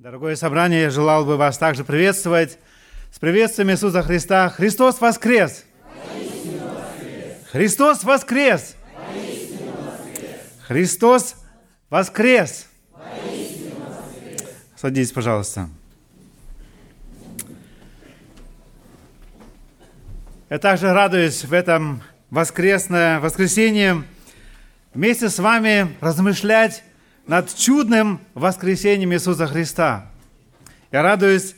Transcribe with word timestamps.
Дорогое 0.00 0.34
собрание, 0.34 0.84
я 0.84 0.90
желал 0.90 1.26
бы 1.26 1.36
вас 1.36 1.58
также 1.58 1.84
приветствовать 1.84 2.56
с 3.12 3.18
приветствием 3.18 3.70
Иисуса 3.70 4.02
Христа. 4.02 4.48
Христос 4.48 4.98
воскрес! 4.98 5.66
Христос 7.52 8.02
воскрес! 8.02 8.76
Христос 10.66 11.34
воскрес! 11.90 12.66
Садитесь, 14.74 15.12
пожалуйста. 15.12 15.68
Я 20.48 20.58
также 20.58 20.94
радуюсь 20.94 21.44
в 21.44 21.52
этом 21.52 22.02
воскресное 22.30 23.20
воскресенье 23.20 24.04
вместе 24.94 25.28
с 25.28 25.38
вами 25.38 25.94
размышлять 26.00 26.84
над 27.30 27.54
чудным 27.54 28.18
воскресением 28.34 29.12
Иисуса 29.12 29.46
Христа. 29.46 30.10
Я 30.90 31.02
радуюсь 31.02 31.54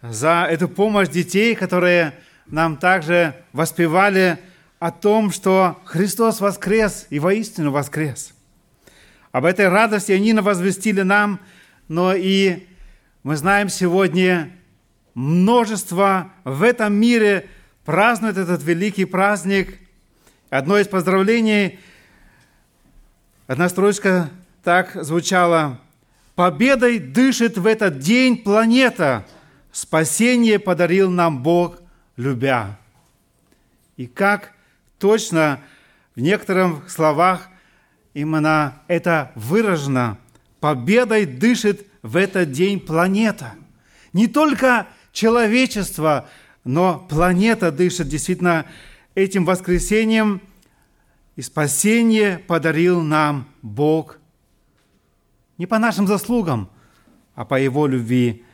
за 0.00 0.46
эту 0.48 0.68
помощь 0.68 1.08
детей, 1.08 1.56
которые 1.56 2.14
нам 2.46 2.76
также 2.76 3.34
воспевали 3.52 4.38
о 4.78 4.92
том, 4.92 5.32
что 5.32 5.82
Христос 5.86 6.38
воскрес 6.40 7.08
и 7.10 7.18
воистину 7.18 7.72
воскрес. 7.72 8.32
Об 9.32 9.44
этой 9.44 9.66
радости 9.66 10.12
они 10.12 10.32
возвестили 10.34 11.00
нам, 11.00 11.40
но 11.88 12.14
и 12.14 12.68
мы 13.24 13.34
знаем 13.34 13.70
сегодня 13.70 14.52
множество 15.14 16.30
в 16.44 16.62
этом 16.62 16.94
мире 16.94 17.48
празднует 17.84 18.36
этот 18.36 18.62
великий 18.62 19.04
праздник. 19.04 19.80
Одно 20.48 20.78
из 20.78 20.86
поздравлений, 20.86 21.80
одна 23.48 23.68
строчка 23.68 24.30
так 24.62 24.92
звучало. 25.02 25.80
«Победой 26.34 26.98
дышит 26.98 27.58
в 27.58 27.66
этот 27.66 27.98
день 27.98 28.36
планета. 28.36 29.26
Спасение 29.72 30.58
подарил 30.58 31.10
нам 31.10 31.42
Бог, 31.42 31.78
любя». 32.16 32.78
И 33.96 34.06
как 34.06 34.52
точно 34.98 35.60
в 36.14 36.20
некоторых 36.20 36.90
словах 36.90 37.48
именно 38.14 38.82
это 38.88 39.32
выражено. 39.34 40.18
Победой 40.60 41.26
дышит 41.26 41.86
в 42.02 42.16
этот 42.16 42.52
день 42.52 42.80
планета. 42.80 43.54
Не 44.12 44.26
только 44.26 44.86
человечество, 45.12 46.28
но 46.64 46.98
планета 47.08 47.70
дышит 47.72 48.08
действительно 48.08 48.66
этим 49.14 49.44
воскресением, 49.44 50.40
и 51.36 51.42
спасение 51.42 52.38
подарил 52.38 53.00
нам 53.00 53.48
Бог 53.62 54.18
не 55.58 55.66
по 55.66 55.78
нашим 55.78 56.06
заслугам, 56.06 56.70
а 57.34 57.44
по 57.44 57.60
Его 57.60 57.86
любви, 57.86 58.44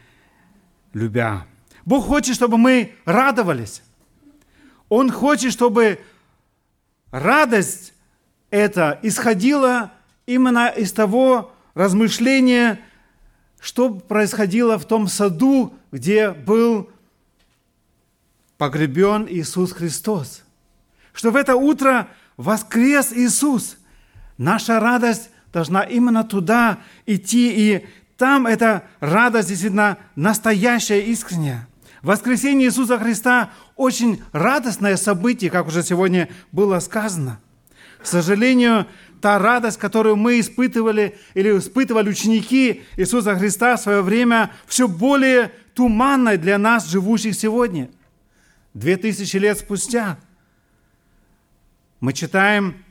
любя. 0.93 1.47
Бог 1.85 2.07
хочет, 2.07 2.35
чтобы 2.35 2.57
мы 2.57 2.95
радовались. 3.05 3.83
Он 4.89 5.11
хочет, 5.11 5.53
чтобы 5.53 6.01
радость 7.11 7.93
эта 8.51 8.99
исходила 9.03 9.93
именно 10.27 10.69
из 10.69 10.93
того 10.93 11.53
размышления, 11.75 12.81
что 13.61 13.91
происходило 13.91 14.79
в 14.79 14.87
том 14.87 15.09
саду, 15.09 15.75
где 15.91 16.31
был 16.31 16.91
погребен 18.57 19.27
Иисус 19.29 19.73
Христос. 19.73 20.43
Что 21.13 21.31
в 21.31 21.37
это 21.37 21.57
утро 21.57 22.09
воскрес 22.37 23.13
Иисус. 23.13 23.77
Наша 24.39 24.81
радость 24.81 25.31
должна 25.55 25.83
именно 25.83 26.25
туда 26.25 26.81
идти, 27.07 27.53
и 27.55 27.87
там 28.19 28.47
эта 28.47 28.83
радость 28.99 29.49
действительно 29.49 29.99
настоящая, 30.17 31.01
искренняя. 31.03 31.69
Воскресение 32.03 32.69
Иисуса 32.69 32.99
Христа– 32.99 33.53
очень 33.77 34.23
радостное 34.33 34.97
событие, 34.97 35.51
как 35.51 35.69
уже 35.69 35.83
сегодня 35.83 36.29
было 36.53 36.81
сказано. 36.81 37.41
К 37.99 38.07
сожалению, 38.07 38.87
та 39.23 39.39
радость, 39.39 39.79
которую 39.79 40.17
мы 40.17 40.41
испытывали 40.41 41.17
или 41.35 41.57
испытывали 41.57 42.11
ученики 42.11 42.83
Иисуса 42.97 43.37
Христа 43.37 43.77
в 43.77 43.81
свое 43.81 44.03
время, 44.03 44.51
все 44.67 44.89
более 44.89 45.53
туманной 45.73 46.37
для 46.37 46.59
нас, 46.59 46.89
живущих 46.89 47.37
сегодня. 47.37 47.89
Две 48.75 48.97
тысячи 48.97 49.37
лет 49.37 49.59
спустя 49.59 50.19
мы 52.01 52.13
читаем 52.13 52.85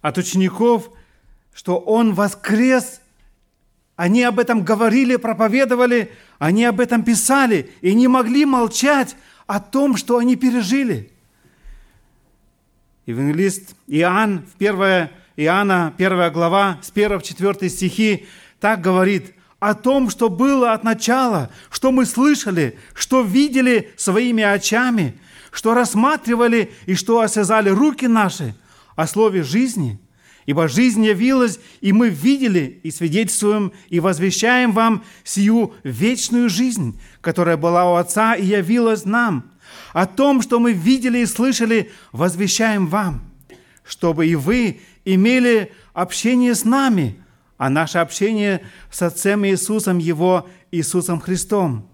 от 0.00 0.16
учеников– 0.16 0.88
что 1.52 1.78
Он 1.78 2.14
воскрес. 2.14 3.00
Они 3.96 4.22
об 4.22 4.38
этом 4.38 4.64
говорили, 4.64 5.16
проповедовали, 5.16 6.10
они 6.38 6.64
об 6.64 6.80
этом 6.80 7.04
писали 7.04 7.70
и 7.82 7.94
не 7.94 8.08
могли 8.08 8.44
молчать 8.44 9.16
о 9.46 9.60
том, 9.60 9.96
что 9.96 10.18
они 10.18 10.34
пережили. 10.36 11.12
Евангелист 13.06 13.74
Иоанн, 13.86 14.46
в 14.46 14.56
1 14.56 15.10
Иоанна, 15.36 15.92
1 15.98 16.32
глава, 16.32 16.78
с 16.82 16.90
1 16.90 17.18
в 17.18 17.22
4 17.22 17.68
стихи, 17.68 18.26
так 18.60 18.80
говорит 18.80 19.34
о 19.60 19.74
том, 19.74 20.08
что 20.08 20.28
было 20.28 20.72
от 20.72 20.84
начала, 20.84 21.50
что 21.70 21.92
мы 21.92 22.06
слышали, 22.06 22.78
что 22.94 23.22
видели 23.22 23.92
своими 23.96 24.42
очами, 24.42 25.18
что 25.50 25.74
рассматривали 25.74 26.72
и 26.86 26.94
что 26.94 27.20
осязали 27.20 27.68
руки 27.68 28.06
наши 28.06 28.54
о 28.96 29.06
слове 29.06 29.42
жизни– 29.42 29.98
Ибо 30.46 30.68
жизнь 30.68 31.04
явилась, 31.04 31.60
и 31.80 31.92
мы 31.92 32.08
видели, 32.08 32.80
и 32.82 32.90
свидетельствуем, 32.90 33.72
и 33.88 34.00
возвещаем 34.00 34.72
вам 34.72 35.04
сию 35.22 35.74
вечную 35.84 36.48
жизнь, 36.48 37.00
которая 37.20 37.56
была 37.56 37.90
у 37.90 37.94
Отца 37.94 38.34
и 38.34 38.44
явилась 38.44 39.04
нам. 39.04 39.52
О 39.92 40.06
том, 40.06 40.42
что 40.42 40.58
мы 40.58 40.72
видели 40.72 41.18
и 41.18 41.26
слышали, 41.26 41.92
возвещаем 42.10 42.88
вам, 42.88 43.22
чтобы 43.84 44.26
и 44.26 44.34
вы 44.34 44.80
имели 45.04 45.72
общение 45.92 46.54
с 46.54 46.64
нами, 46.64 47.22
а 47.56 47.70
наше 47.70 47.98
общение 47.98 48.62
с 48.90 49.02
Отцем 49.02 49.46
Иисусом 49.46 49.98
Его, 49.98 50.48
Иисусом 50.72 51.20
Христом. 51.20 51.88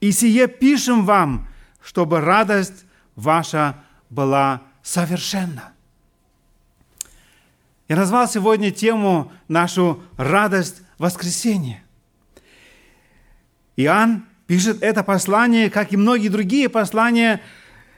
И 0.00 0.10
сие 0.10 0.48
пишем 0.48 1.04
вам, 1.06 1.48
чтобы 1.80 2.20
радость 2.20 2.84
ваша 3.14 3.76
была 4.10 4.62
совершенна. 4.82 5.73
Я 7.88 7.96
назвал 7.96 8.28
сегодня 8.28 8.70
тему 8.70 9.30
нашу 9.48 10.02
«Радость 10.16 10.82
воскресения». 10.98 11.82
Иоанн 13.76 14.24
пишет 14.46 14.82
это 14.82 15.02
послание, 15.02 15.68
как 15.68 15.92
и 15.92 15.96
многие 15.96 16.28
другие 16.28 16.68
послания, 16.68 17.42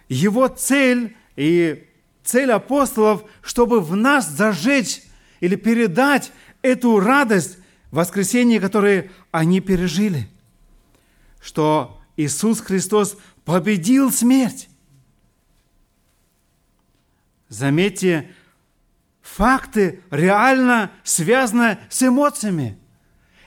его 0.08 0.48
цель 0.48 1.16
и 1.36 1.86
цель 2.24 2.50
апостолов, 2.50 3.24
чтобы 3.42 3.80
в 3.80 3.94
нас 3.94 4.28
зажечь 4.28 5.02
или 5.40 5.54
передать 5.54 6.32
эту 6.62 6.98
радость 6.98 7.58
воскресения, 7.90 8.60
которое 8.60 9.10
они 9.30 9.60
пережили. 9.60 10.28
Что 11.40 12.00
Иисус 12.16 12.60
Христос 12.60 13.16
победил 13.44 14.10
смерть. 14.10 14.68
Заметьте, 17.48 18.34
факты 19.36 20.00
реально 20.10 20.90
связаны 21.04 21.78
с 21.90 22.02
эмоциями. 22.02 22.78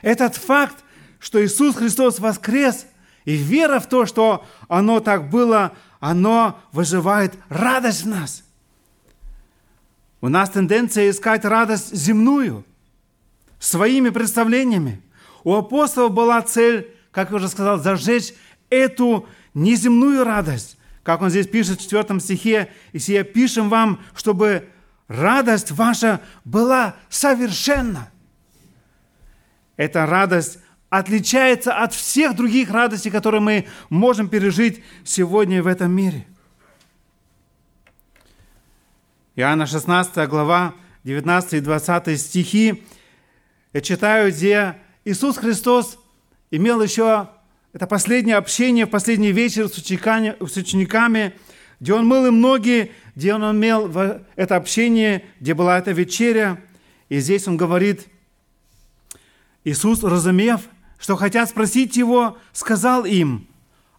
Этот 0.02 0.36
факт, 0.36 0.84
что 1.18 1.44
Иисус 1.44 1.74
Христос 1.74 2.20
воскрес, 2.20 2.86
и 3.24 3.34
вера 3.34 3.80
в 3.80 3.88
то, 3.88 4.06
что 4.06 4.46
оно 4.68 5.00
так 5.00 5.30
было, 5.30 5.72
оно 5.98 6.60
вызывает 6.72 7.34
радость 7.48 8.04
в 8.04 8.08
нас. 8.08 8.44
У 10.20 10.28
нас 10.28 10.50
тенденция 10.50 11.10
искать 11.10 11.44
радость 11.44 11.94
земную, 11.94 12.64
своими 13.58 14.10
представлениями. 14.10 15.02
У 15.42 15.54
апостолов 15.54 16.12
была 16.12 16.40
цель, 16.42 16.94
как 17.10 17.30
я 17.30 17.36
уже 17.36 17.48
сказал, 17.48 17.78
зажечь 17.78 18.32
эту 18.70 19.26
неземную 19.54 20.22
радость. 20.24 20.78
Как 21.02 21.20
он 21.20 21.30
здесь 21.30 21.48
пишет 21.48 21.80
в 21.80 21.82
4 21.82 22.20
стихе, 22.20 22.70
«И 22.92 22.98
сия 23.00 23.24
пишем 23.24 23.68
вам, 23.68 24.00
чтобы 24.14 24.68
радость 25.10 25.72
ваша 25.72 26.20
была 26.44 26.94
совершенна. 27.08 28.10
Эта 29.76 30.06
радость 30.06 30.60
отличается 30.88 31.74
от 31.76 31.92
всех 31.92 32.36
других 32.36 32.70
радостей, 32.70 33.10
которые 33.10 33.40
мы 33.40 33.66
можем 33.88 34.28
пережить 34.28 34.84
сегодня 35.04 35.62
в 35.62 35.66
этом 35.66 35.90
мире. 35.90 36.26
Иоанна 39.34 39.66
16 39.66 40.28
глава, 40.28 40.74
19 41.02 41.54
и 41.54 41.60
20 41.60 42.20
стихи. 42.20 42.84
Я 43.72 43.80
читаю, 43.80 44.30
где 44.30 44.76
Иисус 45.04 45.38
Христос 45.38 45.98
имел 46.52 46.80
еще 46.80 47.30
это 47.72 47.86
последнее 47.88 48.36
общение, 48.36 48.86
последний 48.86 49.32
вечер 49.32 49.68
с 49.68 49.76
учениками, 49.76 50.36
с 50.40 50.56
учениками 50.56 51.34
где 51.80 51.94
Он 51.94 52.06
мыл 52.06 52.26
им 52.26 52.40
ноги, 52.40 52.92
где 53.16 53.34
он 53.34 53.42
имел 53.56 53.90
это 54.36 54.56
общение, 54.56 55.24
где 55.40 55.54
была 55.54 55.78
эта 55.78 55.92
вечеря. 55.92 56.58
И 57.08 57.18
здесь 57.18 57.48
он 57.48 57.56
говорит, 57.56 58.06
Иисус, 59.64 60.02
разумев, 60.02 60.62
что 60.98 61.16
хотят 61.16 61.48
спросить 61.48 61.96
его, 61.96 62.38
сказал 62.52 63.04
им, 63.04 63.46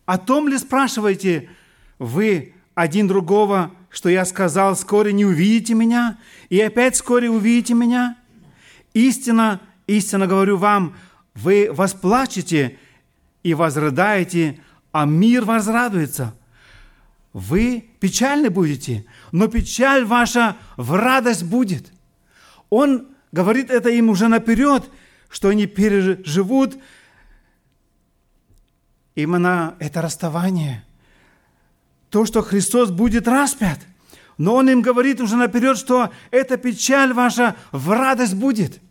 «О 0.06 0.18
том 0.18 0.48
ли 0.48 0.58
спрашиваете 0.58 1.50
вы 2.00 2.54
один 2.74 3.08
другого, 3.08 3.72
что 3.90 4.10
я 4.10 4.26
сказал, 4.26 4.76
вскоре 4.76 5.14
не 5.14 5.26
увидите 5.26 5.74
меня, 5.74 6.18
и 6.50 6.60
опять 6.60 6.96
вскоре 6.96 7.30
увидите 7.30 7.74
меня? 7.74 8.18
Истина, 8.94 9.62
истинно 9.88 10.28
говорю 10.28 10.58
вам, 10.58 10.96
вы 11.36 11.70
восплачете 11.72 12.78
и 13.44 13.54
возрыдаете, 13.54 14.60
а 14.92 15.06
мир 15.06 15.46
возрадуется. 15.46 16.34
Вы 17.34 17.90
печальны 18.00 18.50
будете, 18.50 19.06
но 19.32 19.48
печаль 19.48 20.06
ваша 20.06 20.58
в 20.76 20.94
радость 20.96 21.44
будет. 21.44 21.92
Он 22.70 23.08
говорит 23.32 23.70
это 23.70 23.90
им 23.90 24.10
уже 24.10 24.28
наперед, 24.28 24.90
что 25.30 25.48
они 25.50 25.66
переживут 25.66 26.78
именно 29.16 29.76
это 29.80 30.02
расставание. 30.02 30.84
То, 32.10 32.26
что 32.26 32.42
Христос 32.42 32.92
будет 32.92 33.28
распят. 33.28 33.80
Но 34.38 34.56
Он 34.56 34.70
им 34.70 34.82
говорит 34.82 35.22
уже 35.22 35.38
наперед, 35.38 35.78
что 35.78 36.12
эта 36.32 36.58
печаль 36.58 37.14
ваша 37.14 37.56
в 37.72 37.92
радость 37.92 38.34
будет. 38.34 38.82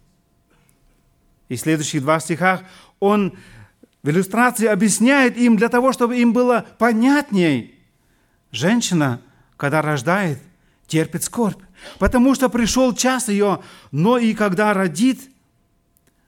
И 1.48 1.56
в 1.56 1.60
следующих 1.60 2.02
два 2.02 2.20
стихах 2.20 2.62
Он 3.00 3.36
в 4.02 4.08
иллюстрации 4.08 4.66
объясняет 4.66 5.36
им 5.36 5.56
для 5.56 5.68
того, 5.68 5.92
чтобы 5.92 6.18
им 6.18 6.32
было 6.32 6.66
понятней. 6.78 7.79
Женщина, 8.52 9.20
когда 9.56 9.82
рождает, 9.82 10.38
терпит 10.86 11.22
скорбь, 11.22 11.62
потому 11.98 12.34
что 12.34 12.48
пришел 12.48 12.94
час 12.94 13.28
ее, 13.28 13.60
но 13.92 14.18
и 14.18 14.34
когда 14.34 14.74
родит 14.74 15.20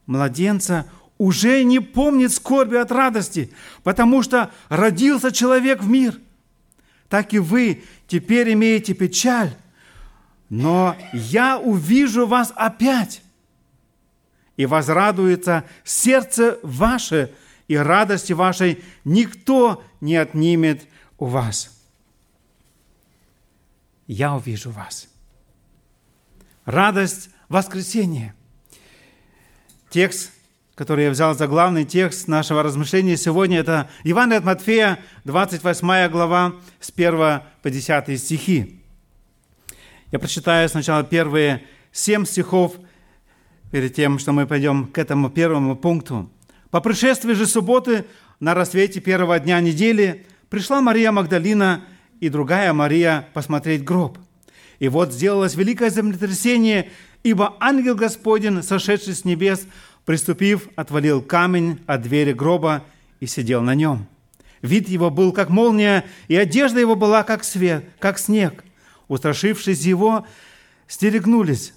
младенца, 0.07 0.87
уже 1.19 1.63
не 1.63 1.81
помнит 1.81 2.33
скорби 2.33 2.77
от 2.77 2.91
радости, 2.91 3.53
потому 3.83 4.23
что 4.23 4.51
родился 4.69 5.31
человек 5.31 5.83
в 5.83 5.89
мир. 5.89 6.19
Так 7.09 7.35
и 7.35 7.39
вы 7.39 7.85
теперь 8.07 8.53
имеете 8.55 8.95
печаль, 8.95 9.55
но 10.49 10.97
я 11.13 11.59
увижу 11.59 12.27
вас 12.27 12.53
опять, 12.57 13.23
и 14.57 14.67
возрадуется 14.67 15.65
сердце 15.85 16.59
ваше, 16.63 17.33
и 17.69 17.77
радости 17.77 18.33
вашей 18.33 18.83
никто 19.05 19.83
не 20.01 20.17
отнимет 20.17 20.87
у 21.19 21.27
вас. 21.27 21.82
Я 24.13 24.35
увижу 24.35 24.71
вас. 24.71 25.09
Радость 26.67 27.31
воскресения. 27.49 28.35
Текст, 29.89 30.33
который 30.75 31.05
я 31.05 31.11
взял 31.11 31.35
за 31.35 31.47
главный 31.47 31.87
текст 31.87 32.29
нашего 32.29 32.63
размышления 32.63 33.17
сегодня, 33.17 33.61
это 33.61 33.89
Евангелие 34.05 34.41
от 34.41 34.45
Матфея, 34.45 34.99
28 35.25 36.11
глава, 36.11 36.57
с 36.79 36.93
1 36.95 37.41
по 37.63 37.71
10 37.71 38.21
стихи. 38.21 38.83
Я 40.11 40.19
прочитаю 40.19 40.69
сначала 40.69 41.05
первые 41.05 41.65
семь 41.91 42.27
стихов, 42.27 42.77
перед 43.71 43.95
тем, 43.95 44.19
что 44.19 44.33
мы 44.33 44.47
пойдем 44.47 44.89
к 44.89 44.99
этому 44.99 45.31
первому 45.31 45.75
пункту. 45.75 46.31
По 46.71 46.83
пришествии 46.83 47.33
же 47.33 47.47
субботы 47.47 48.05
на 48.41 48.53
рассвете 48.53 49.01
первого 49.01 49.41
дня 49.41 49.59
недели 49.61 50.27
пришла 50.51 50.83
Мария 50.83 51.13
Магдалина 51.13 51.83
и 52.23 52.29
другая 52.29 52.73
Мария 52.73 53.29
посмотреть 53.35 53.83
гроб. 53.83 54.17
И 54.79 54.89
вот 54.89 55.13
сделалось 55.13 55.57
великое 55.57 55.91
землетрясение, 55.91 56.89
ибо 57.25 57.57
ангел 57.59 57.97
Господень, 57.97 58.63
сошедший 58.63 59.15
с 59.15 59.25
небес, 59.25 59.67
приступив, 60.05 60.69
отвалил 60.77 61.21
камень 61.21 61.81
от 61.87 62.03
двери 62.03 62.33
гроба 62.33 62.85
и 63.19 63.27
сидел 63.27 63.61
на 63.63 63.75
нем. 63.75 64.07
Вид 64.63 64.89
его 64.89 65.11
был 65.11 65.33
как 65.33 65.51
молния, 65.51 66.05
и 66.29 66.37
одежда 66.37 66.79
его 66.79 66.95
была 66.95 67.25
как 67.25 67.43
свет, 67.43 67.85
как 67.99 68.19
снег. 68.21 68.65
Устрашившись 69.09 69.83
его, 69.83 70.25
стерегнулись. 70.87 71.75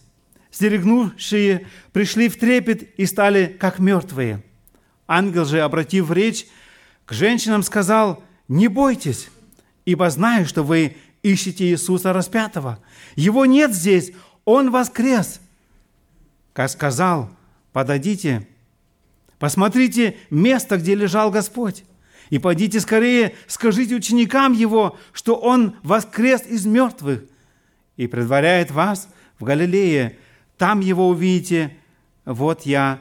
Стерегнувшие 0.52 1.66
пришли 1.92 2.30
в 2.30 2.38
трепет 2.38 2.94
и 3.00 3.08
стали 3.08 3.58
как 3.60 3.80
мертвые– 3.80 4.44
Ангел 5.08 5.46
же, 5.46 5.62
обратив 5.62 6.12
речь 6.12 6.48
к 7.06 7.14
женщинам, 7.14 7.64
сказал, 7.64 8.24
«Не 8.48 8.68
бойтесь, 8.68 9.30
ибо 9.86 10.10
знаю, 10.10 10.46
что 10.46 10.64
вы 10.64 10.98
ищете 11.24 11.66
Иисуса 11.66 12.14
распятого. 12.14 12.80
Его 13.16 13.46
нет 13.46 13.74
здесь, 13.74 14.12
Он 14.44 14.72
воскрес». 14.72 15.40
Как 16.54 16.70
сказал, 16.70 17.30
«Подойдите, 17.72 18.48
посмотрите 19.40 20.18
место, 20.30 20.78
где 20.78 20.96
лежал 20.96 21.32
Господь, 21.32 21.84
и 22.30 22.40
пойдите 22.40 22.80
скорее, 22.80 23.36
скажите 23.48 23.96
ученикам 23.96 24.54
Его, 24.54 24.98
что 25.14 25.36
Он 25.36 25.76
воскрес 25.84 26.44
из 26.46 26.66
мертвых 26.66 27.24
и 27.98 28.08
предваряет 28.08 28.72
вас 28.72 29.08
в 29.40 29.44
Галилее. 29.44 30.18
Там 30.58 30.80
Его 30.80 31.08
увидите. 31.10 31.76
Вот 32.26 32.64
я 32.64 33.00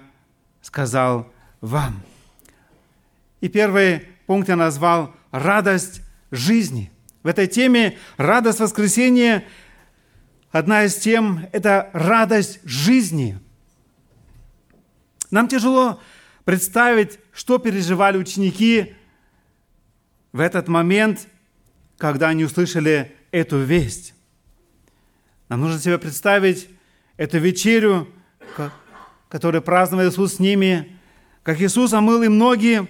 сказал 0.61 1.31
вам. 1.61 2.03
И 3.41 3.49
первый 3.49 4.09
пункт 4.27 4.49
я 4.49 4.57
назвал 4.57 5.15
«Радость 5.31 6.04
жизни». 6.35 6.91
В 7.23 7.27
этой 7.27 7.47
теме 7.47 7.97
радость 8.19 8.61
воскресения, 8.61 9.45
одна 10.51 10.85
из 10.85 10.95
тем– 10.97 11.47
это 11.53 11.89
радость 11.95 12.61
жизни. 12.65 13.39
Нам 15.31 15.49
тяжело 15.49 16.01
представить, 16.45 17.19
что 17.33 17.57
переживали 17.59 18.19
ученики 18.19 18.95
в 20.33 20.41
этот 20.41 20.69
момент, 20.69 21.27
когда 21.97 22.29
они 22.29 22.45
услышали 22.45 23.17
эту 23.31 23.59
весть. 23.63 24.15
Нам 25.49 25.63
нужно 25.63 25.81
себе 25.81 25.99
представить 25.99 26.69
эту 27.17 27.39
вечерю, 27.39 28.07
которую 29.31 29.63
праздновал 29.63 30.09
Иисус 30.09 30.35
с 30.35 30.39
ними, 30.39 30.99
как 31.43 31.61
Иисус 31.61 31.93
омыл 31.95 32.23
им 32.23 32.37
ноги, 32.37 32.87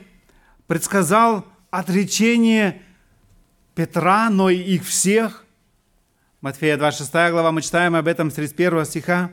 предсказал 0.66 1.46
отречение 1.70 2.82
Петра, 3.74 4.30
но 4.30 4.50
и 4.50 4.56
их 4.56 4.84
всех. 4.84 5.44
Матфея 6.40 6.76
26 6.76 7.10
глава, 7.30 7.50
мы 7.50 7.62
читаем 7.62 7.96
об 7.96 8.06
этом 8.06 8.30
с 8.30 8.34
31 8.34 8.84
стиха. 8.84 9.32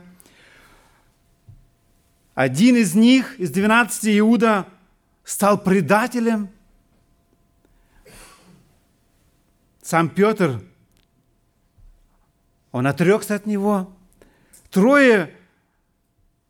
Один 2.34 2.76
из 2.76 2.94
них, 2.94 3.38
из 3.38 3.50
12 3.50 4.18
Иуда, 4.18 4.66
стал 5.22 5.58
предателем. 5.58 6.48
Сам 9.82 10.08
Петр, 10.08 10.60
он 12.72 12.86
отрекся 12.86 13.34
от 13.34 13.46
него. 13.46 13.94
Трое 14.70 15.34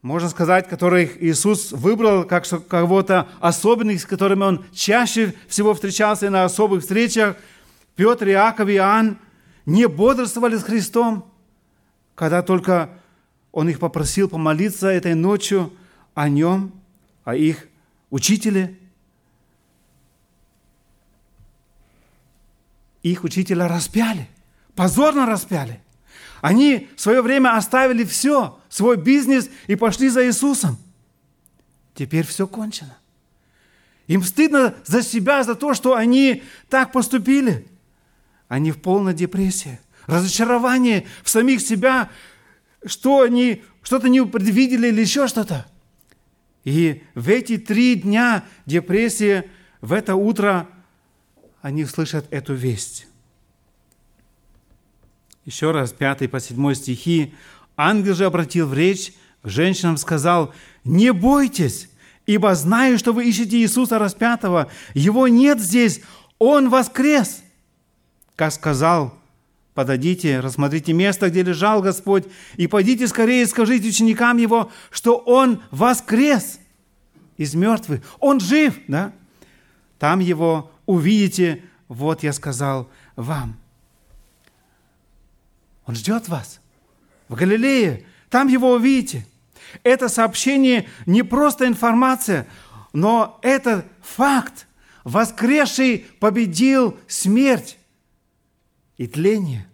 можно 0.03 0.29
сказать, 0.29 0.69
которых 0.69 1.23
Иисус 1.23 1.71
выбрал 1.71 2.25
как 2.25 2.45
кого-то 2.69 3.29
особенных, 3.41 4.01
с 4.01 4.05
которыми 4.05 4.43
Он 4.43 4.65
чаще 4.73 5.33
всего 5.47 5.75
встречался 5.75 6.29
на 6.29 6.45
особых 6.45 6.83
встречах, 6.83 7.37
Петр, 7.97 8.29
Иаков 8.29 8.69
и 8.69 8.75
Иоанн 8.75 9.19
не 9.67 9.87
бодрствовали 9.87 10.57
с 10.57 10.63
Христом, 10.63 11.31
когда 12.15 12.43
только 12.43 12.91
Он 13.53 13.69
их 13.69 13.79
попросил 13.79 14.29
помолиться 14.29 14.89
этой 14.89 15.15
ночью 15.15 15.73
о 16.15 16.29
Нем, 16.29 16.73
о 17.25 17.35
их 17.37 17.69
учителе. 18.11 18.79
Их 23.03 23.25
учителя 23.25 23.69
распяли, 23.69 24.29
позорно 24.75 25.27
распяли– 25.27 25.81
они 26.43 26.89
в 26.97 27.01
свое 27.01 27.23
время 27.23 27.57
оставили 27.57 28.05
все, 28.05 28.59
свой 28.69 28.97
бизнес 28.97 29.49
и 29.69 29.77
пошли 29.77 30.09
за 30.09 30.27
Иисусом. 30.27 30.77
Теперь 31.95 32.27
все 32.27 32.49
кончено. 32.49 32.99
Им 34.09 34.25
стыдно 34.25 34.75
за 34.85 35.03
себя, 35.03 35.45
за 35.45 35.55
то, 35.55 35.73
что 35.73 35.95
они 35.95 36.43
так 36.69 36.91
поступили. 36.91 37.69
Они 38.53 38.71
в 38.71 38.83
полной 38.83 39.15
депрессии, 39.15 39.81
разочарование 40.07 41.07
в 41.23 41.31
самих 41.31 41.63
себя, 41.63 42.11
что 42.85 43.23
они 43.23 43.63
что-то 43.83 44.11
не 44.11 44.23
предвидели 44.27 44.89
или 44.89 45.01
еще 45.01 45.27
что-то. 45.27 45.67
И 46.63 47.03
в 47.15 47.31
эти 47.31 47.57
три 47.57 47.95
дня 47.95 48.45
депрессии, 48.67 49.45
в 49.81 49.95
это 49.95 50.17
утро 50.17 50.69
они 51.63 51.87
слышат 51.87 52.27
эту 52.31 52.53
весть. 52.53 53.07
Еще 55.47 55.71
раз, 55.71 55.93
5 55.95 56.31
по 56.31 56.39
7 56.39 56.75
стихи. 56.75 57.33
Ангел 57.75 58.15
же 58.15 58.27
обратил 58.27 58.67
в 58.67 58.75
речь 58.75 59.15
к 59.41 59.49
женщинам, 59.49 59.97
сказал, 59.97 60.53
«Не 60.85 61.11
бойтесь, 61.15 61.89
ибо 62.27 62.55
знаю, 62.55 62.99
что 62.99 63.15
вы 63.15 63.31
ищете 63.31 63.57
Иисуса 63.57 63.99
распятого. 63.99 64.71
Его 64.93 65.27
нет 65.27 65.59
здесь, 65.59 66.03
Он 66.39 66.69
воскрес!» 66.69 67.43
Как 68.37 68.53
сказал, 68.53 69.15
подойдите, 69.75 70.41
рассмотрите 70.41 70.93
место, 70.93 71.31
где 71.31 71.43
лежал 71.43 71.83
Господь, 71.83 72.25
и 72.57 72.67
пойдите 72.67 73.07
скорее 73.09 73.47
скажите 73.47 73.89
ученикам 73.89 74.37
Его, 74.39 74.71
что 74.91 75.17
Он 75.17 75.63
воскрес 75.71 76.59
из 77.37 77.55
мертвых. 77.55 78.03
Он 78.19 78.41
жив, 78.41 78.79
да? 78.89 79.13
Там 79.99 80.19
его 80.21 80.71
увидите, 80.87 81.65
вот 81.89 82.23
я 82.23 82.33
сказал 82.33 82.89
вам. 83.17 83.57
Он 85.87 85.95
ждет 85.95 86.29
вас 86.29 86.61
в 87.29 87.35
Галилее. 87.35 88.05
Там 88.31 88.49
его 88.49 88.73
увидите. 88.73 89.27
Это 89.83 90.09
сообщение 90.09 90.89
не 91.07 91.23
просто 91.23 91.67
информация, 91.67 92.47
но 92.93 93.39
это 93.43 93.85
факт. 94.01 94.67
Воскресший 95.05 96.07
победил 96.21 96.97
смерть 97.09 97.79
и 99.03 99.09
тление. 99.09 99.67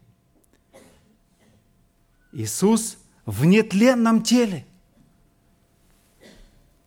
Иисус 2.33 2.97
в 3.27 3.45
нетленном 3.45 4.23
теле. 4.23 4.65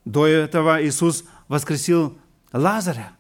До 0.06 0.26
этого 0.26 0.84
Иисус 0.84 1.24
воскресил 1.48 2.18
Лазаря. 2.52 3.12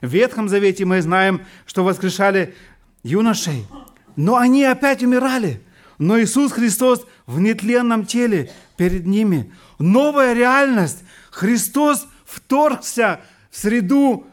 В 0.00 0.06
Ветхом 0.06 0.48
Завете 0.48 0.84
мы 0.84 1.02
знаем, 1.02 1.44
что 1.66 1.82
воскрешали 1.82 2.54
юношей, 3.02 3.66
но 4.14 4.36
они 4.36 4.62
опять 4.62 5.02
умирали. 5.02 5.60
Но 5.98 6.20
Иисус 6.20 6.52
Христос 6.52 7.04
в 7.26 7.40
нетленном 7.40 8.06
теле 8.06 8.52
перед 8.76 9.06
ними. 9.06 9.52
Новая 9.80 10.34
реальность. 10.34 11.02
Христос 11.32 12.06
вторгся 12.24 13.22
в 13.50 13.58
среду 13.58 14.28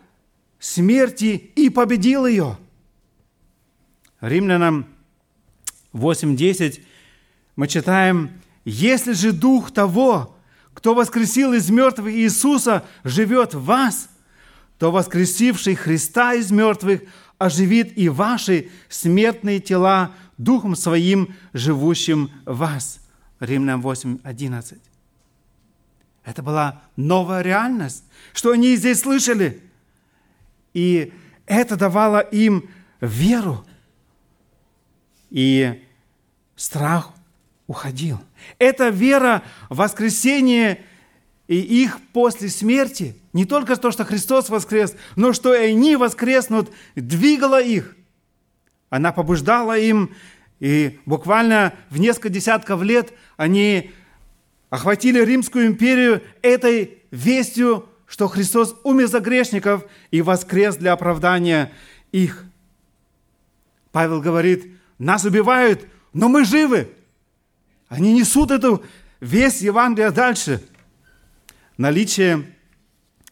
смерти 0.60 1.52
и 1.56 1.72
победил 1.72 2.28
ее. 2.28 2.60
Римлянам 4.26 4.88
8.10 5.94 6.82
мы 7.56 7.68
читаем, 7.68 8.32
«Если 8.66 9.14
же 9.14 9.32
Дух 9.32 9.70
того, 9.72 10.36
кто 10.74 10.96
воскресил 10.96 11.54
из 11.54 11.70
мертвых 11.70 12.12
Иисуса, 12.12 12.84
живет 13.04 13.54
в 13.54 13.64
вас, 13.64 14.10
то 14.80 14.92
воскресивший 14.92 15.76
Христа 15.76 16.34
из 16.34 16.50
мертвых 16.50 17.04
оживит 17.38 17.96
и 17.98 18.10
ваши 18.10 18.72
смертные 18.90 19.60
тела 19.60 20.12
Духом 20.40 20.76
Своим, 20.76 21.36
живущим 21.54 22.32
в 22.46 22.58
вас». 22.58 23.00
Римлянам 23.40 23.82
8.11. 23.82 24.80
Это 26.24 26.42
была 26.42 26.82
новая 26.96 27.44
реальность, 27.44 28.04
что 28.34 28.52
они 28.52 28.76
здесь 28.76 29.02
слышали. 29.02 29.62
И 30.74 31.14
это 31.46 31.78
давало 31.78 32.22
им 32.22 32.68
веру. 33.00 33.64
И 35.36 35.84
страх 36.56 37.12
уходил. 37.68 38.22
Это 38.58 38.88
вера 38.88 39.44
в 39.70 39.76
воскресение 39.76 40.82
и 41.50 41.58
их 41.58 42.00
после 42.14 42.48
смерти, 42.48 43.18
не 43.34 43.44
только 43.44 43.76
то, 43.76 43.92
что 43.92 44.06
Христос 44.06 44.48
воскрес, 44.48 44.96
но 45.18 45.34
что 45.34 45.54
и 45.54 45.72
они 45.72 45.98
воскреснут, 45.98 46.72
двигала 46.96 47.62
их. 47.62 47.98
Она 48.90 49.12
побуждала 49.12 49.78
им, 49.78 50.16
и 50.62 51.02
буквально 51.06 51.74
в 51.90 52.00
несколько 52.00 52.30
десятков 52.30 52.82
лет 52.82 53.12
они 53.36 53.92
охватили 54.70 55.20
Римскую 55.20 55.68
империю 55.68 56.24
этой 56.44 57.00
вестью, 57.12 57.90
что 58.08 58.30
Христос 58.30 58.74
умер 58.86 59.08
за 59.08 59.20
грешников 59.20 59.84
и 60.12 60.22
воскрес 60.22 60.78
для 60.78 60.94
оправдания 60.94 61.74
их. 62.14 62.46
Павел 63.92 64.22
говорит, 64.22 64.72
нас 64.98 65.26
убивают, 65.26 65.88
но 66.14 66.30
мы 66.30 66.46
живы. 66.46 66.90
Они 67.88 68.14
несут 68.14 68.52
эту 68.52 68.84
весть 69.20 69.62
Евангелия 69.62 70.12
дальше. 70.12 70.62
Наличие 71.78 72.46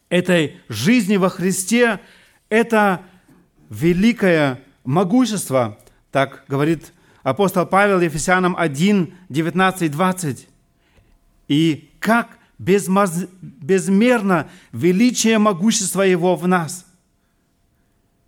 этой 0.08 0.60
жизни 0.68 1.16
во 1.16 1.28
Христе– 1.30 2.00
это 2.48 3.02
великое 3.70 4.62
могущество, 4.84 5.78
так 6.12 6.44
говорит 6.46 6.92
апостол 7.22 7.66
Павел 7.66 8.00
Ефесянам 8.00 8.54
1, 8.56 9.14
19, 9.28 9.90
20. 9.90 10.48
И 11.48 11.90
как 11.98 12.38
безмерно 12.58 14.48
величие 14.72 15.38
могущества 15.38 16.02
Его 16.02 16.36
в 16.36 16.46
нас. 16.46 16.86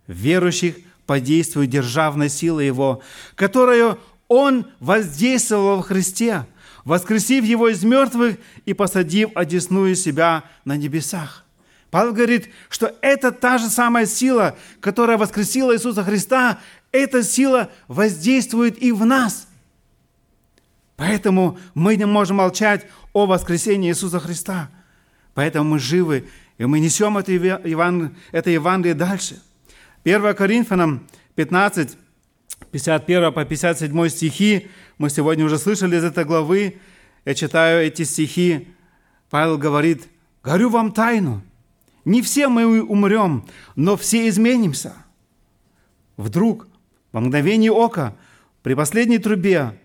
Верующих 0.07 0.75
подействует 1.07 1.71
державная 1.71 2.29
сила 2.29 2.59
Его, 2.59 3.01
которую 3.33 3.97
Он 4.27 4.67
воздействовал 4.79 5.81
в 5.81 5.87
Христе, 5.87 6.45
воскресив 6.83 7.43
Его 7.43 7.69
из 7.69 7.83
мертвых 7.83 8.37
и 8.65 8.73
посадив 8.73 9.31
одесную 9.33 9.95
себя 9.95 10.43
на 10.65 10.77
небесах. 10.77 11.45
Павел 11.89 12.13
говорит, 12.13 12.49
что 12.69 12.93
это 13.01 13.31
та 13.31 13.57
же 13.57 13.69
самая 13.69 14.05
сила, 14.05 14.57
которая 14.81 15.17
воскресила 15.17 15.73
Иисуса 15.73 16.03
Христа, 16.03 16.59
эта 16.91 17.23
сила 17.23 17.71
воздействует 17.87 18.81
и 18.81 18.91
в 18.91 19.05
нас. 19.05 19.47
Поэтому 20.97 21.57
мы 21.73 21.95
не 21.95 22.05
можем 22.05 22.37
молчать 22.37 22.85
о 23.13 23.25
воскресении 23.25 23.89
Иисуса 23.89 24.19
Христа. 24.19 24.69
Поэтому 25.33 25.71
мы 25.71 25.79
живы, 25.79 26.27
и 26.57 26.65
мы 26.65 26.79
несем 26.79 27.17
это, 27.17 27.31
Еван... 27.31 28.15
это 28.31 28.49
Евангелие 28.49 28.95
дальше. 28.95 29.39
1 30.07 30.35
Коринфянам 30.35 31.05
15, 31.35 31.97
51 32.71 33.33
по 33.33 33.43
57 33.43 34.07
стихи, 34.07 34.67
мы 34.97 35.09
сегодня 35.09 35.43
уже 35.43 35.57
слышали 35.57 35.97
из 35.97 36.03
этой 36.05 36.23
главы, 36.23 36.77
я 37.25 37.35
читаю 37.35 37.85
эти 37.85 38.03
стихи, 38.03 38.69
Павел 39.29 39.57
говорит, 39.57 40.07
«Говорю 40.45 40.69
вам 40.69 40.93
тайну, 40.93 41.41
не 42.05 42.21
все 42.21 42.47
мы 42.47 42.81
умрем, 42.81 43.47
но 43.75 43.97
все 43.97 44.29
изменимся. 44.29 44.93
Вдруг, 46.15 46.69
во 47.11 47.19
мгновение 47.19 47.73
ока, 47.73 48.15
при 48.63 48.75
последней 48.75 49.17
трубе, 49.17 49.77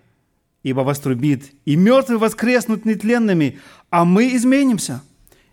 ибо 0.62 0.82
вострубит, 0.82 1.50
и 1.64 1.74
мертвые 1.74 2.18
воскреснут 2.18 2.84
нетленными, 2.84 3.58
а 3.90 4.04
мы 4.04 4.36
изменимся. 4.36 5.02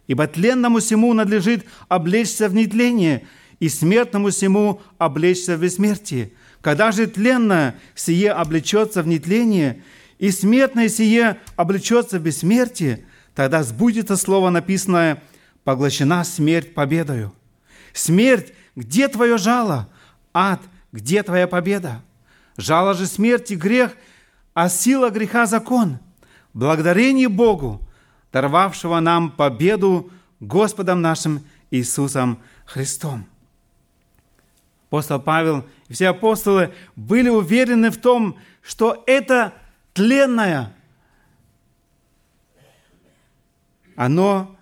Ибо 0.05 0.27
тленному 0.27 0.77
всему 0.77 1.11
надлежит 1.15 1.65
облечься 1.87 2.49
в 2.49 2.53
нетление, 2.53 3.27
и 3.59 3.69
смертному 3.69 4.29
всему 4.29 4.81
облечься 4.97 5.57
в 5.57 5.61
бессмертие. 5.61 6.31
Когда 6.61 6.91
же 6.91 7.07
тленное 7.07 7.75
сие 7.95 8.31
облечется 8.31 9.03
в 9.03 9.07
нетление, 9.07 9.83
и 10.17 10.31
смертное 10.31 10.89
сие 10.89 11.37
облечется 11.55 12.19
в 12.19 12.23
бессмертие, 12.23 13.05
тогда 13.35 13.63
сбудется 13.63 14.17
слово 14.17 14.49
написанное 14.49 15.23
«поглощена 15.63 16.23
смерть 16.23 16.73
победою». 16.73 17.33
Смерть, 17.93 18.53
где 18.75 19.07
твое 19.07 19.37
жало? 19.37 19.89
Ад, 20.33 20.61
где 20.91 21.23
твоя 21.23 21.47
победа? 21.47 22.01
Жало 22.57 22.93
же 22.93 23.05
смерти 23.07 23.53
грех– 23.53 23.95
а 24.53 24.67
сила 24.67 25.09
греха– 25.09 25.45
закон. 25.47 25.99
Благодарение 26.53 27.29
Богу, 27.29 27.81
даровавшего 28.33 28.99
нам 28.99 29.31
победу 29.31 30.11
Господом 30.41 31.01
нашим 31.01 31.45
Иисусом 31.71 32.39
Христом. 32.65 33.25
Апостол 34.89 35.19
Павел 35.19 35.65
и 35.87 35.93
все 35.93 36.07
апостолы 36.07 36.73
были 36.95 37.29
уверены 37.29 37.91
в 37.91 37.97
том, 37.97 38.39
что 38.63 39.03
это 39.05 39.53
тленное, 39.93 40.73
оно 43.95 44.55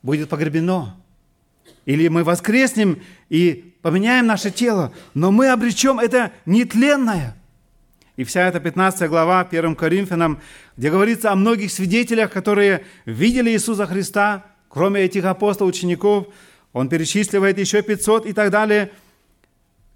будет 0.00 0.28
погребено. 0.28 0.96
Или 1.86 2.06
мы 2.06 2.22
воскреснем 2.22 3.02
и 3.30 3.74
поменяем 3.82 4.26
наше 4.26 4.52
тело, 4.52 4.92
но 5.14 5.32
мы 5.32 5.48
обречем 5.48 5.98
это 5.98 6.30
нетленное. 6.46 7.36
И 8.14 8.22
вся 8.22 8.46
эта 8.46 8.60
15 8.60 9.08
глава 9.08 9.40
1 9.40 9.74
Коринфянам, 9.74 10.40
где 10.76 10.90
говорится 10.90 11.32
о 11.32 11.36
многих 11.36 11.72
свидетелях, 11.72 12.30
которые 12.30 12.84
видели 13.06 13.50
Иисуса 13.50 13.86
Христа, 13.86 14.46
кроме 14.68 15.00
этих 15.00 15.24
апостолов, 15.24 15.74
учеников, 15.74 16.28
он 16.72 16.88
перечисливает 16.88 17.58
еще 17.58 17.82
500 17.82 18.26
и 18.26 18.32
так 18.32 18.50
далее, 18.50 18.92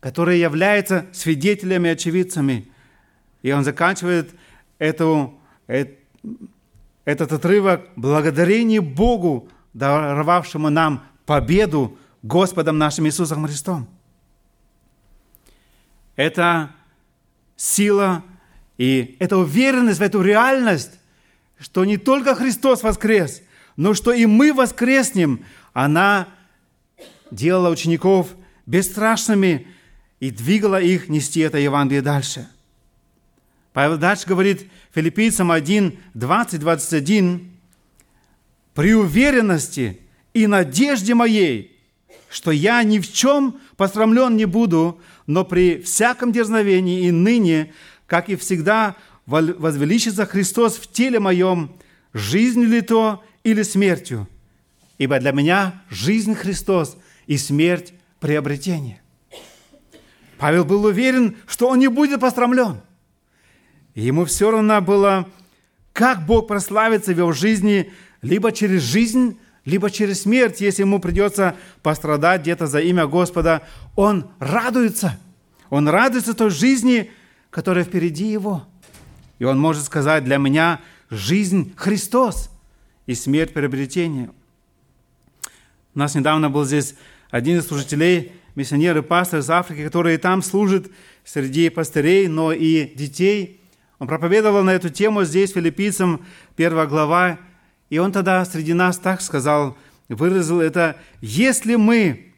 которые 0.02 0.40
являются 0.40 1.06
свидетелями, 1.12 1.88
очевидцами. 1.88 2.68
И 3.42 3.52
он 3.52 3.62
заканчивает 3.62 4.34
эту, 4.78 5.40
этот 5.68 7.32
отрывок 7.32 7.88
благодарение 7.94 8.80
Богу, 8.80 9.48
даровавшему 9.74 10.70
нам 10.70 11.06
победу 11.24 11.96
Господом 12.22 12.78
нашим 12.78 13.06
Иисусом 13.06 13.46
Христом. 13.46 13.88
Это 16.16 16.72
сила 17.54 18.24
и 18.78 19.16
эта 19.20 19.36
уверенность 19.38 20.00
в 20.00 20.02
эту 20.02 20.20
реальность, 20.20 20.98
что 21.60 21.84
не 21.84 21.96
только 21.96 22.34
Христос 22.34 22.82
воскрес, 22.82 23.40
но 23.76 23.94
что 23.94 24.12
и 24.12 24.26
мы 24.26 24.52
воскреснем, 24.52 25.44
она 25.72 26.26
делала 27.30 27.70
учеников 27.70 28.34
бесстрашными 28.66 29.68
и 30.22 30.30
двигала 30.30 30.80
их 30.80 31.08
нести 31.08 31.40
это 31.40 31.58
Евангелие 31.58 32.00
дальше. 32.00 32.46
Павел 33.72 33.98
дальше 33.98 34.24
говорит 34.28 34.68
филиппийцам 34.94 35.50
1, 35.50 35.98
20, 36.14 36.60
21, 36.60 37.50
«При 38.72 38.94
уверенности 38.94 39.98
и 40.32 40.46
надежде 40.46 41.16
моей, 41.16 41.76
что 42.30 42.52
я 42.52 42.84
ни 42.84 43.00
в 43.00 43.12
чем 43.12 43.58
посрамлен 43.76 44.36
не 44.36 44.44
буду, 44.44 45.00
но 45.26 45.44
при 45.44 45.82
всяком 45.82 46.30
дерзновении 46.30 47.08
и 47.08 47.10
ныне, 47.10 47.72
как 48.06 48.28
и 48.28 48.36
всегда, 48.36 48.94
возвеличится 49.26 50.24
Христос 50.24 50.76
в 50.76 50.88
теле 50.92 51.18
моем, 51.18 51.72
жизнью 52.12 52.68
ли 52.68 52.80
то 52.80 53.24
или 53.42 53.64
смертью. 53.64 54.28
Ибо 54.98 55.18
для 55.18 55.32
меня 55.32 55.82
жизнь 55.90 56.36
Христос 56.36 56.96
и 57.26 57.36
смерть– 57.36 57.92
приобретение. 58.20 59.01
Павел 60.42 60.64
был 60.64 60.84
уверен, 60.86 61.36
что 61.46 61.68
он 61.68 61.78
не 61.78 61.86
будет 61.86 62.18
посрамлен. 62.20 62.80
ему 63.94 64.24
все 64.24 64.50
равно 64.50 64.80
было, 64.80 65.28
как 65.92 66.26
Бог 66.26 66.48
прославится 66.48 67.14
в 67.14 67.16
его 67.16 67.30
жизни, 67.30 67.92
либо 68.22 68.50
через 68.50 68.82
жизнь, 68.82 69.38
либо 69.64 69.88
через 69.88 70.22
смерть, 70.22 70.60
если 70.60 70.82
ему 70.82 70.98
придется 70.98 71.54
пострадать 71.84 72.40
где-то 72.40 72.66
за 72.66 72.80
имя 72.80 73.06
Господа. 73.06 73.62
Он 73.94 74.32
радуется. 74.40 75.16
Он 75.70 75.86
радуется 75.86 76.34
той 76.34 76.50
жизни, 76.50 77.12
которая 77.50 77.84
впереди 77.84 78.26
его. 78.26 78.66
И 79.38 79.44
он 79.44 79.60
может 79.60 79.84
сказать, 79.84 80.24
для 80.24 80.38
меня 80.38 80.80
жизнь 81.08 81.72
Христос 81.76 82.50
и 83.06 83.14
смерть 83.14 83.54
приобретение. 83.54 84.32
У 85.94 86.00
нас 86.00 86.16
недавно 86.16 86.50
был 86.50 86.64
здесь 86.64 86.96
один 87.30 87.58
из 87.58 87.68
служителей, 87.68 88.32
миссионер 88.54 88.98
и 88.98 89.02
пастор 89.02 89.40
из 89.40 89.50
Африки, 89.50 89.84
который 89.84 90.16
там 90.16 90.42
служит 90.42 90.90
среди 91.24 91.68
пастырей, 91.68 92.28
но 92.28 92.52
и 92.52 92.94
детей. 92.94 93.60
Он 93.98 94.06
проповедовал 94.06 94.62
на 94.62 94.70
эту 94.70 94.88
тему 94.88 95.24
здесь, 95.24 95.52
филиппийцам, 95.52 96.24
первая 96.56 96.86
глава, 96.86 97.38
и 97.88 97.98
он 97.98 98.12
тогда 98.12 98.44
среди 98.44 98.72
нас 98.74 98.98
так 98.98 99.20
сказал, 99.20 99.76
выразил 100.08 100.60
это, 100.60 100.96
если 101.20 101.76
мы 101.76 102.32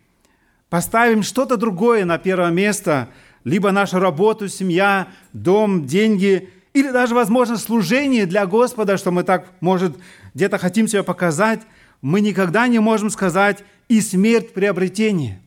поставим 0.69 1.23
что-то 1.23 1.57
другое 1.57 2.05
на 2.05 2.19
первое 2.19 2.51
место, 2.51 3.09
либо 3.45 3.71
нашу 3.71 3.99
работу, 3.99 4.49
семья, 4.49 5.09
дом, 5.33 5.87
деньги, 5.87 6.51
или 6.73 6.91
даже, 6.91 7.15
возможно, 7.15 7.57
служение 7.57 8.27
для 8.27 8.47
Господа, 8.47 8.97
что 8.97 9.13
мы 9.13 9.23
так, 9.23 9.53
может, 9.61 9.97
где-то 10.35 10.59
хотим 10.59 10.89
себя 10.89 11.05
показать, 11.05 11.61
мы 12.03 12.21
никогда 12.21 12.67
не 12.67 12.81
можем 12.81 13.11
сказать 13.11 13.63
«и 13.89 14.01
смерть 14.01 14.53
приобретение». 14.53 15.41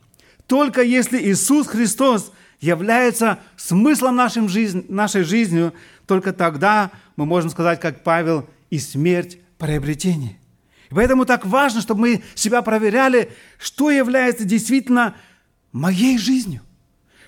Только 0.48 0.82
если 0.82 1.18
Иисус 1.18 1.68
Христос 1.68 2.32
является 2.58 3.38
смыслом 3.56 4.16
нашей 4.16 4.48
жизни, 4.48 4.84
нашей 4.88 5.22
жизни, 5.22 5.70
только 6.06 6.32
тогда 6.32 6.90
мы 7.16 7.26
можем 7.26 7.50
сказать, 7.50 7.80
как 7.80 8.02
Павел, 8.02 8.48
«и 8.70 8.78
смерть 8.78 9.38
приобретение. 9.58 10.38
И 10.90 10.94
поэтому 10.94 11.26
так 11.26 11.44
важно, 11.44 11.82
чтобы 11.82 12.00
мы 12.00 12.22
себя 12.34 12.62
проверяли, 12.62 13.30
что 13.58 13.90
является 13.90 14.44
действительно 14.44 15.14
моей 15.72 16.16
жизнью. 16.16 16.62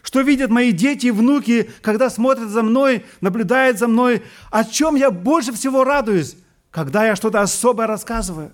Что 0.03 0.23
видят 0.23 0.50
мои 0.50 0.73
дети 0.73 1.07
и 1.07 1.11
внуки, 1.11 1.71
когда 1.83 2.09
смотрят 2.09 2.49
за 2.49 2.62
мной, 2.62 3.05
наблюдают 3.21 3.79
за 3.79 3.87
мной, 3.87 4.23
о 4.50 4.65
чем 4.65 4.95
я 4.95 5.11
больше 5.11 5.53
всего 5.53 5.85
радуюсь, 5.85 6.37
когда 6.71 7.05
я 7.05 7.17
что-то 7.17 7.43
особое 7.43 7.87
рассказываю. 7.87 8.53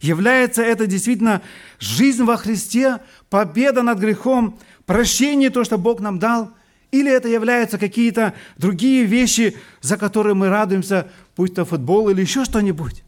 Является 0.00 0.62
это 0.62 0.86
действительно 0.86 1.42
жизнь 1.78 2.24
во 2.24 2.36
Христе, 2.36 3.00
победа 3.30 3.82
над 3.82 3.98
грехом, 3.98 4.58
прощение, 4.86 5.50
то, 5.50 5.64
что 5.64 5.78
Бог 5.78 6.00
нам 6.00 6.18
дал, 6.18 6.50
или 6.90 7.10
это 7.10 7.28
являются 7.28 7.78
какие-то 7.78 8.34
другие 8.56 9.04
вещи, 9.04 9.56
за 9.80 9.96
которые 9.96 10.34
мы 10.34 10.48
радуемся, 10.48 11.10
будь 11.36 11.54
то 11.54 11.64
футбол 11.64 12.08
или 12.08 12.20
еще 12.20 12.44
что-нибудь. 12.44 13.02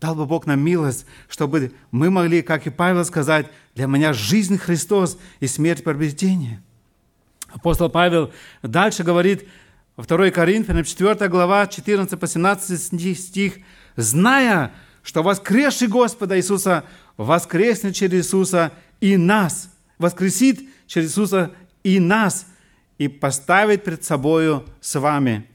Дал 0.00 0.14
бы 0.14 0.26
Бог 0.26 0.46
нам 0.46 0.60
милость, 0.60 1.06
чтобы 1.28 1.72
мы 1.90 2.10
могли, 2.10 2.42
как 2.42 2.66
и 2.66 2.70
Павел, 2.70 3.04
сказать, 3.04 3.50
для 3.74 3.86
меня 3.86 4.12
жизнь 4.12 4.58
Христос 4.58 5.18
и 5.40 5.46
смерть 5.46 5.84
приобретение. 5.84 6.62
Апостол 7.52 7.88
Павел 7.88 8.32
дальше 8.62 9.02
говорит 9.02 9.46
во 9.96 10.04
2 10.04 10.30
Коринфянам 10.30 10.84
4 10.84 11.28
глава 11.28 11.66
14 11.66 12.18
по 12.18 12.26
17 12.26 13.18
стих, 13.18 13.58
«Зная, 13.96 14.72
что 15.02 15.22
воскресший 15.22 15.88
Господа 15.88 16.36
Иисуса 16.38 16.84
воскреснет 17.16 17.94
через 17.94 18.26
Иисуса 18.26 18.72
и 19.00 19.16
нас, 19.16 19.70
воскресит 19.98 20.60
через 20.86 21.10
Иисуса 21.10 21.52
и 21.82 22.00
нас, 22.00 22.46
и 22.98 23.08
поставит 23.08 23.84
пред 23.84 24.04
собою 24.04 24.64
с 24.80 24.98
вами. 24.98 25.46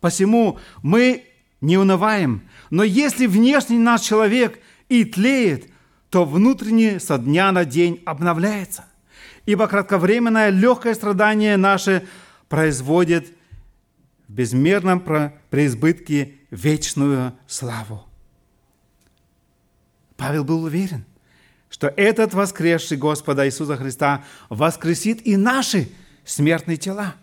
Посему 0.00 0.58
мы 0.82 1.24
не 1.60 1.78
унываем, 1.78 2.42
но 2.70 2.84
если 2.84 3.26
внешний 3.26 3.78
наш 3.78 4.02
человек 4.02 4.60
и 4.88 5.04
тлеет, 5.04 5.70
то 6.10 6.24
внутренний 6.24 6.98
со 6.98 7.18
дня 7.18 7.50
на 7.52 7.64
день 7.64 8.02
обновляется. 8.04 8.84
Ибо 9.46 9.66
кратковременное 9.66 10.50
легкое 10.50 10.94
страдание 10.94 11.56
наше 11.56 12.06
производит 12.48 13.32
в 14.28 14.32
безмерном 14.32 15.00
преизбытке 15.50 16.34
вечную 16.50 17.36
славу. 17.46 18.04
Павел 20.16 20.44
был 20.44 20.62
уверен, 20.64 21.04
что 21.68 21.88
этот 21.88 22.32
воскресший 22.34 22.96
Господа 22.96 23.46
Иисуса 23.46 23.76
Христа 23.76 24.24
воскресит 24.48 25.26
и 25.26 25.36
наши 25.36 25.88
смертные 26.24 26.76
тела. 26.76 27.14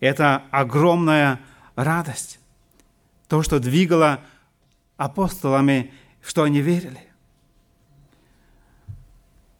Это 0.00 0.44
огромная 0.50 1.40
радость 1.76 2.38
то, 3.28 3.42
что 3.42 3.60
двигало 3.60 4.20
апостолами, 4.96 5.92
что 6.20 6.42
они 6.42 6.60
верили. 6.60 7.00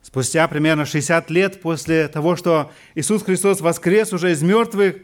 Спустя 0.01 0.45
примерно 0.49 0.85
60 0.85 1.29
лет 1.29 1.61
после 1.61 2.09
того, 2.09 2.35
что 2.35 2.71
Иисус 2.95 3.23
Христос 3.23 3.61
воскрес 3.61 4.11
уже 4.11 4.33
из 4.33 4.41
мертвых, 4.41 4.97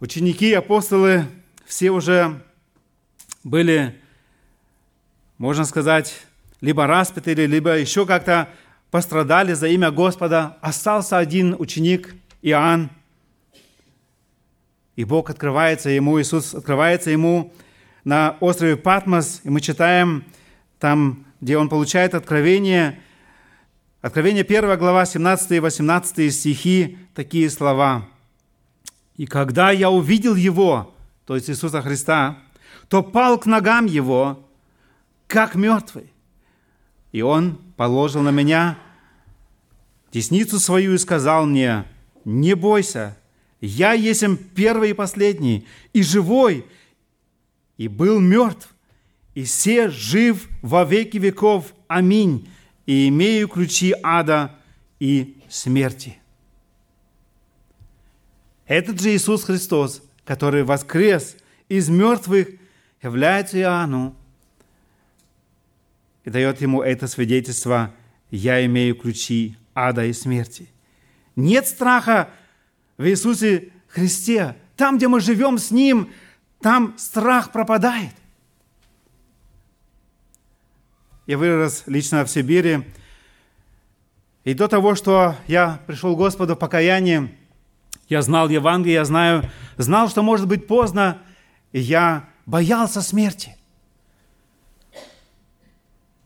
ученики, 0.00 0.52
апостолы, 0.52 1.26
все 1.66 1.90
уже 1.90 2.40
были, 3.44 4.00
можно 5.38 5.64
сказать, 5.64 6.14
либо 6.60 6.86
распяты, 6.86 7.34
либо 7.34 7.76
еще 7.76 8.06
как-то 8.06 8.48
пострадали 8.90 9.52
за 9.52 9.68
имя 9.68 9.90
Господа. 9.90 10.56
Остался 10.60 11.18
один 11.18 11.54
ученик, 11.58 12.14
Иоанн, 12.42 12.90
и 14.96 15.04
Бог 15.04 15.30
открывается 15.30 15.90
ему, 15.90 16.20
Иисус 16.20 16.54
открывается 16.54 17.10
ему 17.10 17.52
на 18.04 18.36
острове 18.40 18.76
Патмос, 18.76 19.40
и 19.44 19.50
мы 19.50 19.60
читаем 19.60 20.24
там, 20.78 21.26
где 21.40 21.56
он 21.56 21.68
получает 21.68 22.14
откровение, 22.14 23.00
Откровение 24.00 24.44
1 24.44 24.78
глава, 24.78 25.04
17 25.06 25.50
и 25.50 25.60
18 25.60 26.32
стихи, 26.32 26.98
такие 27.16 27.50
слова. 27.50 28.08
«И 29.18 29.26
когда 29.26 29.70
я 29.70 29.90
увидел 29.90 30.34
Его, 30.34 30.94
то 31.26 31.34
есть 31.34 31.50
Иисуса 31.50 31.82
Христа, 31.82 32.38
то 32.88 33.02
пал 33.02 33.38
к 33.38 33.44
ногам 33.44 33.84
Его, 33.84 34.48
как 35.26 35.54
мертвый. 35.54 36.10
И 37.12 37.20
Он 37.20 37.58
положил 37.76 38.22
на 38.22 38.30
меня 38.30 38.78
десницу 40.10 40.58
свою 40.58 40.94
и 40.94 40.98
сказал 40.98 41.44
мне, 41.44 41.84
не 42.24 42.54
бойся, 42.54 43.18
я 43.60 43.92
есть 43.92 44.24
первый 44.54 44.90
и 44.90 44.94
последний, 44.94 45.66
и 45.92 46.02
живой, 46.02 46.64
и 47.76 47.88
был 47.88 48.20
мертв, 48.20 48.72
и 49.34 49.44
все 49.44 49.88
жив 49.88 50.48
во 50.62 50.84
веки 50.84 51.16
веков. 51.16 51.74
Аминь. 51.86 52.48
И 52.86 53.08
имею 53.08 53.48
ключи 53.48 53.94
ада 54.02 54.54
и 54.98 55.36
смерти. 55.48 56.17
Этот 58.68 59.00
же 59.00 59.14
Иисус 59.14 59.44
Христос, 59.44 60.02
который 60.26 60.62
воскрес 60.62 61.36
из 61.70 61.88
мертвых, 61.88 62.48
является 63.02 63.58
Иоанну 63.58 64.14
и 66.24 66.30
дает 66.30 66.60
ему 66.60 66.82
это 66.82 67.06
свидетельство 67.06 67.94
«Я 68.30 68.64
имею 68.66 68.94
ключи 68.94 69.56
ада 69.74 70.04
и 70.04 70.12
смерти». 70.12 70.68
Нет 71.34 71.66
страха 71.66 72.28
в 72.98 73.08
Иисусе 73.08 73.70
Христе. 73.88 74.54
Там, 74.76 74.98
где 74.98 75.08
мы 75.08 75.20
живем 75.20 75.56
с 75.56 75.70
Ним, 75.70 76.12
там 76.60 76.94
страх 76.98 77.52
пропадает. 77.52 78.12
Я 81.26 81.38
вырос 81.38 81.84
лично 81.86 82.24
в 82.24 82.30
Сибири, 82.30 82.84
и 84.44 84.54
до 84.54 84.68
того, 84.68 84.94
что 84.94 85.36
я 85.46 85.80
пришел 85.86 86.14
к 86.14 86.18
Господу 86.18 86.54
в 86.54 86.58
покаяние, 86.58 87.37
я 88.08 88.22
знал 88.22 88.48
Евангелие, 88.48 88.94
я 88.94 89.04
знаю, 89.04 89.50
знал, 89.76 90.08
что 90.08 90.22
может 90.22 90.46
быть 90.46 90.66
поздно, 90.66 91.18
и 91.72 91.80
я 91.80 92.28
боялся 92.46 93.02
смерти. 93.02 93.56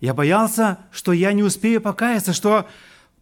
Я 0.01 0.15
боялся, 0.15 0.79
что 0.91 1.13
я 1.13 1.33
не 1.33 1.43
успею 1.43 1.81
покаяться, 1.81 2.33
что 2.33 2.67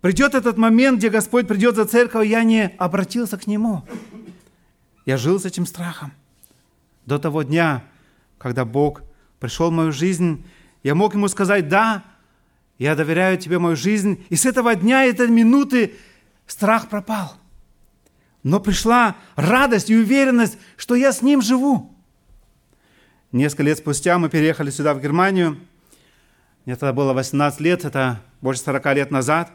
Придет 0.01 0.35
этот 0.35 0.57
момент, 0.57 0.99
где 0.99 1.11
Господь 1.11 1.47
придет 1.47 1.77
за 1.77 1.85
церковь, 1.85 2.27
я 2.27 2.43
не 2.43 2.69
обратился 2.79 3.37
к 3.37 3.47
Нему. 3.47 3.85
Я 5.05 5.17
жил 5.19 5.39
с 5.39 5.45
этим 5.45 5.67
страхом 5.67 6.13
до 7.05 7.19
того 7.19 7.43
дня, 7.43 7.85
когда 8.39 8.65
Бог 8.65 9.03
пришел 9.41 9.71
в 9.71 9.75
мою 9.75 9.93
жизнь, 9.93 10.47
я 10.83 10.95
мог 10.95 11.15
ему 11.15 11.29
сказать, 11.29 11.69
да, 11.69 12.05
я 12.79 12.95
доверяю 12.95 13.37
тебе 13.37 13.59
мою 13.59 13.77
жизнь. 13.77 14.25
И 14.31 14.37
с 14.37 14.47
этого 14.47 14.75
дня, 14.75 15.05
этой 15.05 15.29
минуты 15.29 15.95
страх 16.47 16.89
пропал. 16.89 17.35
Но 18.43 18.61
пришла 18.61 19.17
радость 19.37 19.91
и 19.91 19.97
уверенность, 19.97 20.59
что 20.77 20.95
я 20.95 21.13
с 21.13 21.23
ним 21.23 21.43
живу. 21.43 21.95
Несколько 23.33 23.63
лет 23.63 23.79
спустя 23.79 24.19
мы 24.19 24.29
переехали 24.29 24.71
сюда, 24.71 24.95
в 24.95 25.01
Германию. 25.01 25.61
Мне 26.65 26.75
тогда 26.77 26.93
было 26.93 27.13
18 27.13 27.61
лет, 27.61 27.85
это 27.85 28.23
больше 28.41 28.63
40 28.63 28.95
лет 28.95 29.11
назад. 29.11 29.53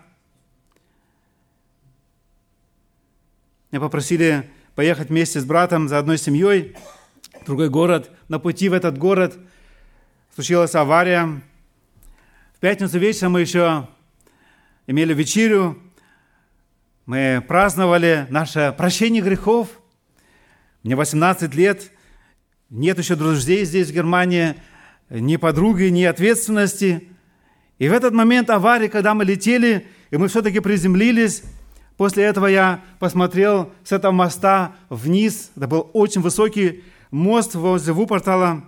Меня 3.71 3.82
попросили 3.82 4.50
поехать 4.76 5.10
вместе 5.10 5.39
с 5.39 5.45
братом 5.45 5.89
за 5.89 5.98
одной 5.98 6.17
семьей 6.17 6.76
в 7.41 7.45
другой 7.45 7.69
город. 7.69 8.12
На 8.30 8.39
пути 8.39 8.69
в 8.69 8.74
этот 8.74 8.98
город 8.98 9.38
случилась 10.34 10.76
авария. 10.76 11.41
В 12.56 12.60
пятницу 12.60 12.98
вечером 13.00 13.34
мы 13.34 13.41
еще 13.41 13.88
имели 14.88 15.13
вечерю. 15.13 15.82
Мы 17.06 17.44
праздновали 17.48 18.26
наше 18.30 18.74
прощение 18.78 19.22
грехов. 19.22 19.70
Мне 20.84 20.96
18 20.96 21.54
лет. 21.56 21.91
Нет 22.70 22.98
еще 22.98 23.15
друзей 23.15 23.63
здесь, 23.65 23.89
в 23.89 23.94
Германии, 23.94 24.56
ни 25.10 25.36
подруги, 25.38 25.84
ни 25.86 26.04
ответственности. 26.04 27.10
И 27.78 27.88
в 27.89 27.94
этот 27.94 28.13
момент 28.13 28.50
аварии, 28.50 28.88
когда 28.88 29.13
мы 29.13 29.24
летели, 29.24 29.88
и 30.10 30.18
мы 30.18 30.28
все-таки 30.28 30.60
приземлились, 30.60 31.44
После 31.98 32.26
этого 32.26 32.48
я 32.48 32.84
посмотрел 33.00 33.72
с 33.84 33.91
этого 33.91 34.12
моста 34.12 34.76
вниз. 34.89 35.52
Это 35.56 35.68
был 35.68 35.89
очень 35.94 36.22
высокий 36.22 36.84
мост 37.10 37.56
возле 37.56 37.94
Вупортала. 37.94 38.63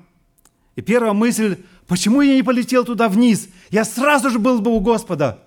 И 0.76 0.82
первая 0.82 1.14
мысль, 1.14 1.58
почему 1.88 2.22
я 2.22 2.36
не 2.36 2.44
полетел 2.44 2.86
туда 2.86 3.10
вниз? 3.10 3.50
Я 3.70 3.84
сразу 3.84 4.30
же 4.30 4.40
был 4.40 4.62
бы 4.62 4.72
у 4.72 4.80
Господа. 4.80 5.44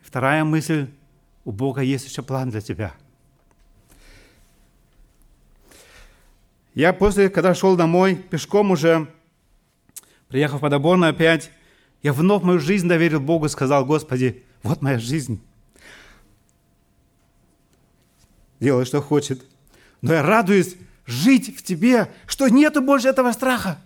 Вторая 0.00 0.44
мысль, 0.44 0.88
у 1.44 1.52
Бога 1.52 1.80
есть 1.80 2.06
еще 2.06 2.22
план 2.22 2.50
для 2.50 2.60
тебя. 2.60 2.94
Я 6.74 6.92
после, 6.92 7.28
когда 7.28 7.54
шел 7.54 7.76
домой, 7.76 8.16
пешком 8.16 8.70
уже, 8.70 9.12
приехав 10.28 10.60
по 10.60 10.70
Доборно 10.70 11.08
опять, 11.08 11.50
я 12.02 12.12
вновь 12.12 12.42
мою 12.42 12.58
жизнь 12.58 12.88
доверил 12.88 13.20
Богу 13.20 13.48
сказал, 13.48 13.84
Господи, 13.84 14.42
вот 14.62 14.80
моя 14.80 14.98
жизнь 14.98 15.40
делай, 18.58 18.84
что 18.84 19.02
хочет. 19.02 19.44
Но 20.00 20.14
я 20.14 20.22
радуюсь 20.22 20.76
жить 21.04 21.58
в 21.58 21.62
тебе, 21.62 22.10
что 22.26 22.48
нету 22.48 22.80
больше 22.80 23.08
этого 23.08 23.32
страха. 23.32 23.78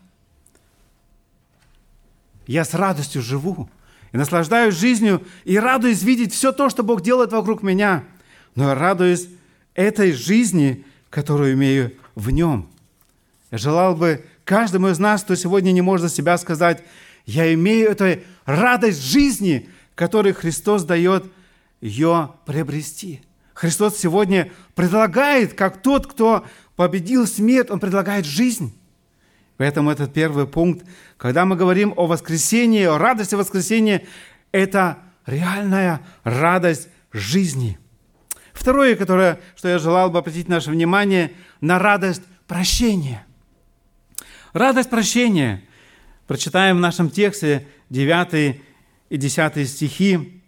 Я 2.46 2.64
с 2.64 2.74
радостью 2.74 3.22
живу 3.22 3.68
и 4.12 4.16
наслаждаюсь 4.16 4.74
жизнью, 4.74 5.22
и 5.44 5.58
радуюсь 5.58 6.02
видеть 6.02 6.32
все 6.32 6.52
то, 6.52 6.68
что 6.68 6.82
Бог 6.82 7.02
делает 7.02 7.32
вокруг 7.32 7.62
меня. 7.62 8.04
Но 8.54 8.68
я 8.68 8.74
радуюсь 8.74 9.28
этой 9.74 10.12
жизни, 10.12 10.84
которую 11.10 11.54
имею 11.54 11.92
в 12.14 12.30
нем. 12.30 12.68
Я 13.50 13.58
желал 13.58 13.94
бы 13.94 14.24
каждому 14.44 14.88
из 14.88 14.98
нас, 14.98 15.22
кто 15.22 15.34
сегодня 15.34 15.72
не 15.72 15.82
может 15.82 16.10
за 16.10 16.14
себя 16.14 16.36
сказать, 16.38 16.82
я 17.26 17.52
имею 17.54 17.90
эту 17.90 18.20
радость 18.44 19.02
жизни, 19.02 19.68
которую 19.94 20.34
Христос 20.34 20.84
дает 20.84 21.24
ее 21.80 22.30
приобрести. 22.44 23.22
Христос 23.54 23.96
сегодня 23.96 24.52
предлагает, 24.74 25.54
как 25.54 25.82
тот, 25.82 26.06
кто 26.06 26.44
победил 26.76 27.26
смерть, 27.26 27.70
Он 27.70 27.80
предлагает 27.80 28.26
жизнь. 28.26 28.75
Поэтому 29.56 29.90
этот 29.90 30.12
первый 30.12 30.46
пункт, 30.46 30.86
когда 31.16 31.44
мы 31.44 31.56
говорим 31.56 31.94
о 31.96 32.06
воскресении, 32.06 32.84
о 32.84 32.98
радости 32.98 33.34
воскресения, 33.34 34.02
это 34.52 34.98
реальная 35.24 36.02
радость 36.24 36.88
жизни. 37.12 37.78
Второе, 38.52 38.96
которое, 38.96 39.40
что 39.54 39.68
я 39.68 39.78
желал 39.78 40.10
бы 40.10 40.18
обратить 40.18 40.48
наше 40.48 40.70
внимание, 40.70 41.32
на 41.60 41.78
радость 41.78 42.22
прощения. 42.46 43.24
Радость 44.52 44.90
прощения. 44.90 45.62
Прочитаем 46.26 46.76
в 46.76 46.80
нашем 46.80 47.10
тексте 47.10 47.66
9 47.90 48.60
и 49.08 49.16
10 49.16 49.68
стихи. 49.68 50.42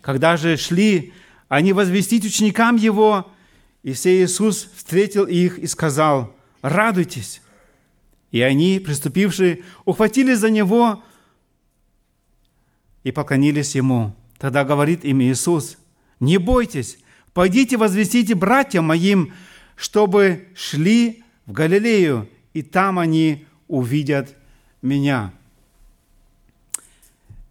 Когда 0.00 0.36
же 0.36 0.56
шли 0.56 1.12
они 1.48 1.72
возвестить 1.72 2.24
ученикам 2.24 2.76
Его, 2.76 3.30
и 3.82 3.92
все 3.92 4.22
Иисус 4.22 4.68
встретил 4.76 5.24
их 5.24 5.58
и 5.58 5.66
сказал, 5.66 6.34
«Радуйтесь!» 6.60 7.40
И 8.30 8.40
они, 8.40 8.78
приступившие, 8.78 9.62
ухватились 9.84 10.38
за 10.38 10.50
Него 10.50 11.02
и 13.04 13.12
поклонились 13.12 13.74
Ему. 13.74 14.14
Тогда 14.38 14.64
говорит 14.64 15.04
им 15.04 15.20
Иисус, 15.22 15.78
«Не 16.20 16.38
бойтесь, 16.38 16.98
пойдите 17.32 17.76
возвестите 17.76 18.34
братьям 18.34 18.84
моим, 18.84 19.32
чтобы 19.76 20.48
шли 20.54 21.22
в 21.46 21.52
Галилею, 21.52 22.28
и 22.52 22.62
там 22.62 22.98
они 22.98 23.46
увидят 23.66 24.34
Меня». 24.82 25.32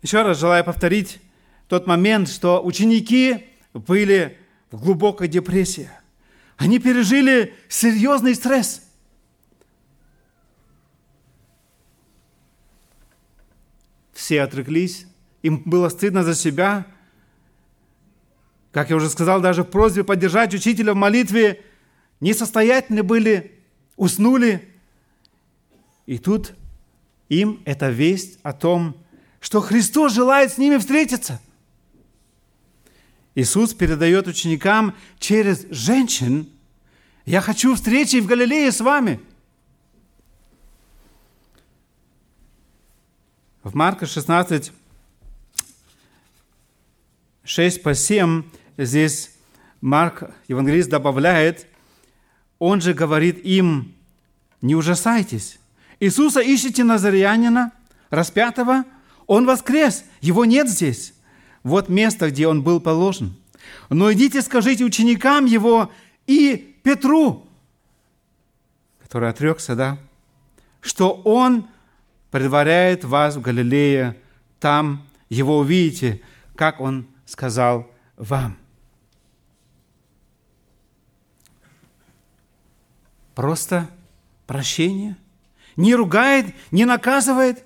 Еще 0.02 0.22
раз 0.22 0.40
желаю 0.40 0.64
повторить 0.64 1.20
тот 1.68 1.88
момент, 1.88 2.30
что 2.30 2.64
ученики 2.64 3.46
были 3.74 4.38
в 4.72 4.82
глубокой 4.82 5.28
депрессии. 5.28 5.90
Они 6.58 6.80
пережили 6.80 7.54
серьезный 7.68 8.36
стресс. 8.36 8.87
Все 14.28 14.42
отреклись, 14.42 15.08
им 15.42 15.62
было 15.64 15.88
стыдно 15.88 16.22
за 16.22 16.36
себя. 16.36 16.86
Как 18.74 18.90
я 18.90 18.98
уже 18.98 19.10
сказал, 19.10 19.40
даже 19.40 19.64
в 19.64 19.68
просьбе 19.68 20.04
поддержать 20.04 20.54
учителя 20.54 20.92
в 20.92 20.98
молитве 20.98 21.64
несостоятельны 22.20 23.04
были, 23.04 23.54
уснули. 23.96 24.68
И 26.08 26.18
тут 26.18 26.56
им 27.30 27.62
эта 27.64 27.90
весть 27.90 28.38
о 28.44 28.52
том, 28.52 28.98
что 29.40 29.62
Христос 29.62 30.14
желает 30.14 30.52
с 30.52 30.58
ними 30.58 30.76
встретиться– 30.76 31.40
Иисус 33.34 33.74
передает 33.74 34.28
ученикам 34.28 34.94
через 35.20 35.68
женщин, 35.70 36.50
я 37.26 37.40
хочу 37.40 37.76
встречи 37.76 38.20
в 38.20 38.26
Галилее 38.26 38.74
с 38.74 38.82
вами. 38.82 39.22
В 43.68 43.76
Марка 43.76 44.06
16, 44.06 44.72
6 47.44 47.84
по 47.84 47.94
7, 47.94 48.44
здесь 48.78 49.32
Марк, 49.82 50.24
евангелист, 50.48 50.90
добавляет, 50.90 51.68
он 52.60 52.80
же 52.80 52.94
говорит 52.94 53.44
им, 53.44 53.94
не 54.62 54.74
ужасайтесь. 54.74 55.60
Иисуса 56.00 56.40
ищете 56.40 56.86
Назарянина, 56.86 57.74
распятого, 58.10 58.86
он 59.26 59.46
воскрес, 59.46 60.06
его 60.22 60.46
нет 60.46 60.70
здесь. 60.70 61.14
Вот 61.64 61.90
место, 61.90 62.30
где 62.30 62.48
он 62.48 62.64
был 62.64 62.80
положен. 62.80 63.36
Но 63.90 64.14
идите, 64.14 64.42
скажите 64.44 64.86
ученикам 64.86 65.44
его 65.44 65.92
и 66.26 66.78
Петру, 66.84 67.46
который 69.02 69.28
отрекся, 69.28 69.76
да, 69.76 69.98
что 70.80 71.12
он 71.26 71.68
предваряет 72.38 73.04
вас 73.04 73.36
в 73.36 73.42
Галилее, 73.42 74.16
там 74.60 75.08
его 75.28 75.58
увидите, 75.58 76.22
как 76.56 76.80
он 76.80 77.08
сказал 77.26 77.90
вам. 78.16 78.56
Просто 83.34 83.90
прощение. 84.46 85.18
Не 85.78 85.96
ругает, 85.96 86.54
не 86.70 86.86
наказывает. 86.86 87.64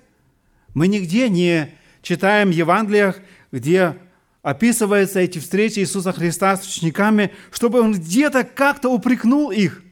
Мы 0.72 0.88
нигде 0.88 1.28
не 1.28 1.74
читаем 2.00 2.48
в 2.48 2.54
Евангелиях, 2.54 3.20
где 3.50 3.98
описываются 4.40 5.20
эти 5.20 5.38
встречи 5.38 5.80
Иисуса 5.80 6.12
Христа 6.12 6.56
с 6.56 6.66
учениками, 6.66 7.30
чтобы 7.50 7.82
Он 7.82 7.92
где-то 7.92 8.44
как-то 8.44 8.88
упрекнул 8.88 9.50
их 9.50 9.82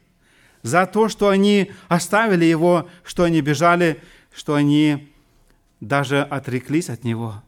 за 0.62 0.86
то, 0.86 1.10
что 1.10 1.28
они 1.28 1.70
оставили 1.88 2.46
Его, 2.46 2.88
что 3.04 3.24
они 3.24 3.42
бежали, 3.42 4.00
что 4.34 4.54
они 4.54 5.12
даже 5.80 6.22
отреклись 6.22 6.90
от 6.90 7.04
Него. 7.04 7.42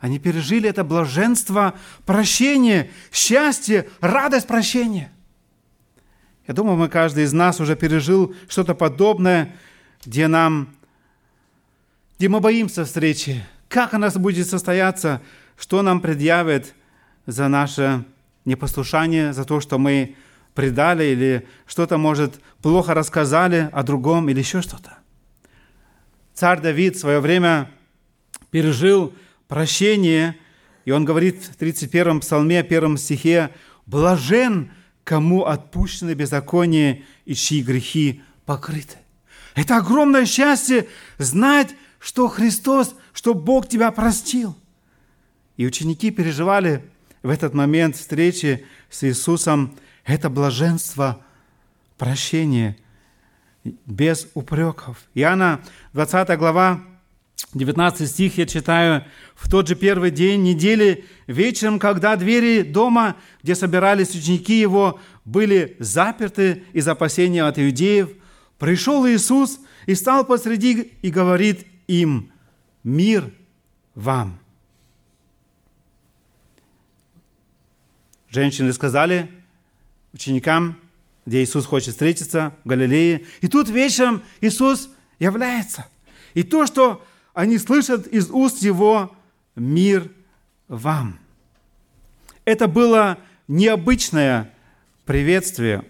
Они 0.00 0.18
пережили 0.18 0.68
это 0.68 0.82
блаженство, 0.82 1.74
прощение, 2.06 2.90
счастье, 3.12 3.88
радость 4.00 4.48
прощения. 4.48 5.12
Я 6.48 6.54
думаю, 6.54 6.76
мы, 6.76 6.88
каждый 6.88 7.22
из 7.22 7.32
нас 7.32 7.60
уже 7.60 7.76
пережил 7.76 8.34
что-то 8.48 8.74
подобное, 8.74 9.54
где 10.04 10.26
нам, 10.26 10.74
где 12.18 12.28
мы 12.28 12.40
боимся 12.40 12.84
встречи, 12.84 13.44
как 13.68 13.94
она 13.94 14.10
будет 14.10 14.48
состояться, 14.48 15.22
что 15.56 15.82
нам 15.82 16.00
предъявит 16.00 16.74
за 17.26 17.46
наше 17.46 18.04
непослушание, 18.44 19.32
за 19.32 19.44
то, 19.44 19.60
что 19.60 19.78
мы 19.78 20.16
предали 20.54 21.04
или 21.04 21.46
что-то, 21.66 21.96
может, 21.96 22.40
плохо 22.60 22.92
рассказали 22.92 23.70
о 23.72 23.84
другом 23.84 24.28
или 24.28 24.40
еще 24.40 24.62
что-то. 24.62 24.98
Царь 26.34 26.60
Давид 26.60 26.96
в 26.96 27.00
свое 27.00 27.20
время 27.20 27.70
пережил 28.50 29.12
прощение, 29.48 30.36
и 30.84 30.90
он 30.90 31.04
говорит 31.04 31.42
в 31.44 31.56
31 31.56 32.20
псалме, 32.20 32.62
первом 32.62 32.96
стихе, 32.96 33.50
«Блажен, 33.86 34.70
кому 35.04 35.44
отпущены 35.44 36.14
беззаконие 36.14 37.04
и 37.24 37.34
чьи 37.34 37.62
грехи 37.62 38.22
покрыты». 38.46 38.96
Это 39.54 39.76
огромное 39.76 40.24
счастье 40.24 40.88
знать, 41.18 41.74
что 41.98 42.28
Христос, 42.28 42.94
что 43.12 43.34
Бог 43.34 43.68
тебя 43.68 43.90
простил. 43.90 44.56
И 45.56 45.66
ученики 45.66 46.10
переживали 46.10 46.84
в 47.22 47.28
этот 47.28 47.54
момент 47.54 47.96
встречи 47.96 48.64
с 48.90 49.04
Иисусом 49.04 49.76
это 50.04 50.28
блаженство 50.30 51.24
прощения 51.96 52.76
без 53.64 54.28
упреков. 54.34 54.98
Иоанна 55.14 55.60
20 55.92 56.38
глава, 56.38 56.82
19 57.54 58.08
стих 58.08 58.38
я 58.38 58.46
читаю. 58.46 59.04
«В 59.34 59.50
тот 59.50 59.68
же 59.68 59.74
первый 59.74 60.10
день 60.10 60.42
недели 60.42 61.04
вечером, 61.26 61.78
когда 61.78 62.16
двери 62.16 62.62
дома, 62.62 63.16
где 63.42 63.54
собирались 63.54 64.14
ученики 64.14 64.58
его, 64.58 65.00
были 65.24 65.76
заперты 65.78 66.64
из 66.72 66.88
опасения 66.88 67.44
от 67.44 67.58
иудеев, 67.58 68.10
пришел 68.58 69.06
Иисус 69.06 69.60
и 69.86 69.94
стал 69.94 70.24
посреди 70.24 70.92
и 71.02 71.10
говорит 71.10 71.66
им, 71.86 72.30
«Мир 72.84 73.32
вам!» 73.94 74.38
Женщины 78.30 78.72
сказали 78.72 79.30
ученикам, 80.14 80.78
где 81.24 81.42
Иисус 81.42 81.66
хочет 81.66 81.90
встретиться, 81.90 82.52
в 82.64 82.68
Галилее. 82.68 83.24
И 83.40 83.48
тут 83.48 83.68
вечером 83.68 84.22
Иисус 84.40 84.90
является. 85.18 85.86
И 86.34 86.42
то, 86.42 86.66
что 86.66 87.04
они 87.34 87.58
слышат 87.58 88.06
из 88.06 88.30
уст 88.30 88.62
Его, 88.62 89.14
мир 89.54 90.10
вам. 90.68 91.18
Это 92.44 92.66
было 92.66 93.18
необычное 93.46 94.52
приветствие, 95.04 95.84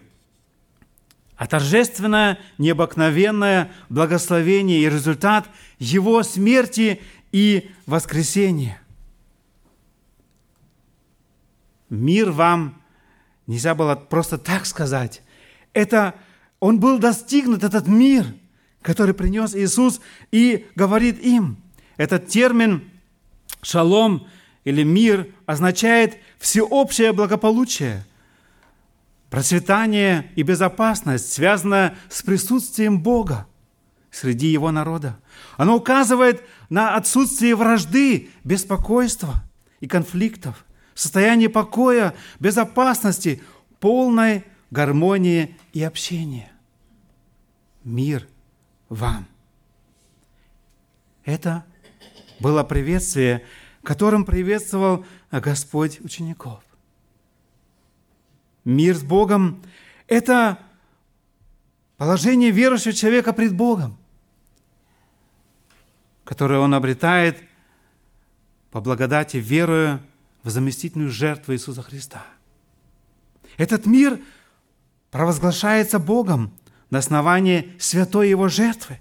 а 1.36 1.46
торжественное, 1.46 2.38
необыкновенное 2.58 3.72
благословение 3.88 4.80
и 4.80 4.90
результат 4.90 5.48
Его 5.78 6.22
смерти 6.22 7.00
и 7.32 7.70
воскресения. 7.86 8.80
Мир 11.88 12.30
вам 12.30 12.81
нельзя 13.46 13.74
было 13.74 13.94
просто 13.94 14.38
так 14.38 14.66
сказать. 14.66 15.22
Это 15.72 16.14
он 16.60 16.78
был 16.78 16.98
достигнут, 16.98 17.64
этот 17.64 17.86
мир, 17.86 18.26
который 18.82 19.14
принес 19.14 19.54
Иисус, 19.54 20.00
и 20.30 20.66
говорит 20.74 21.20
им. 21.20 21.56
Этот 21.96 22.28
термин 22.28 22.90
«шалом» 23.62 24.26
или 24.64 24.82
«мир» 24.82 25.28
означает 25.46 26.18
всеобщее 26.38 27.12
благополучие, 27.12 28.04
процветание 29.30 30.30
и 30.36 30.42
безопасность, 30.42 31.32
связанное 31.32 31.96
с 32.08 32.22
присутствием 32.22 33.02
Бога 33.02 33.46
среди 34.10 34.48
Его 34.48 34.70
народа. 34.70 35.18
Оно 35.56 35.76
указывает 35.76 36.42
на 36.68 36.94
отсутствие 36.96 37.56
вражды, 37.56 38.30
беспокойства 38.44 39.42
и 39.80 39.86
конфликтов– 39.86 40.64
состояние 40.94 41.48
покоя, 41.48 42.14
безопасности, 42.40 43.42
полной 43.80 44.44
гармонии 44.70 45.56
и 45.72 45.82
общения. 45.82 46.50
Мир 47.84 48.26
вам. 48.88 49.26
Это 51.24 51.64
было 52.40 52.64
приветствие, 52.64 53.44
которым 53.82 54.24
приветствовал 54.24 55.04
Господь 55.30 56.00
учеников. 56.00 56.62
Мир 58.64 58.96
с 58.96 59.02
Богом– 59.02 59.62
это 60.06 60.58
положение 61.96 62.50
верующего 62.50 62.92
человека 62.92 63.32
пред 63.32 63.54
Богом, 63.54 63.96
которое 66.24 66.60
он 66.60 66.74
обретает 66.74 67.42
по 68.70 68.80
благодати, 68.80 69.36
веруя 69.36 70.00
в 70.42 70.50
заместительную 70.50 71.10
жертву 71.10 71.54
Иисуса 71.54 71.82
Христа. 71.82 72.24
Этот 73.56 73.86
мир 73.86 74.18
провозглашается 75.10 75.98
Богом 75.98 76.52
на 76.90 76.98
основании 76.98 77.72
святой 77.78 78.30
Его 78.30 78.48
жертвы, 78.48 79.00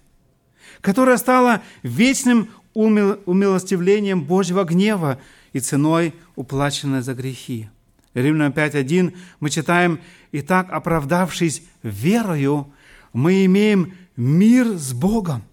которая 0.82 1.18
стала 1.18 1.62
вечным 1.84 2.50
умилостивлением 2.74 4.24
Божьего 4.24 4.64
гнева 4.64 5.20
и 5.54 5.60
ценой, 5.60 6.16
уплаченной 6.36 7.02
за 7.02 7.14
грехи. 7.14 7.70
Римлянам 8.14 8.52
5.1 8.54 9.16
мы 9.40 9.50
читаем, 9.50 10.00
«Итак, 10.32 10.68
оправдавшись 10.72 11.64
верою, 11.84 12.72
мы 13.14 13.46
имеем 13.46 13.94
мир 14.16 14.78
с 14.78 14.94
Богом 14.94 15.44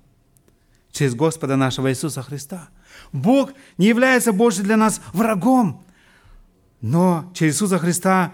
через 0.92 1.14
Господа 1.14 1.56
нашего 1.56 1.90
Иисуса 1.90 2.22
Христа». 2.22 2.68
Бог 3.12 3.52
не 3.76 3.86
является 3.86 4.32
больше 4.32 4.62
для 4.62 4.76
нас 4.76 5.00
врагом, 5.12 5.84
но 6.80 7.30
через 7.34 7.54
Иисуса 7.54 7.78
Христа 7.78 8.32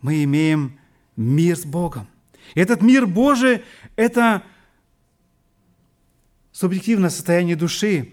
мы 0.00 0.22
имеем 0.24 0.78
мир 1.16 1.56
с 1.56 1.64
Богом. 1.64 2.06
И 2.54 2.60
этот 2.60 2.82
мир 2.82 3.06
Божий– 3.06 3.64
это 3.96 4.42
субъективное 6.52 7.10
состояние 7.10 7.56
души 7.56 8.12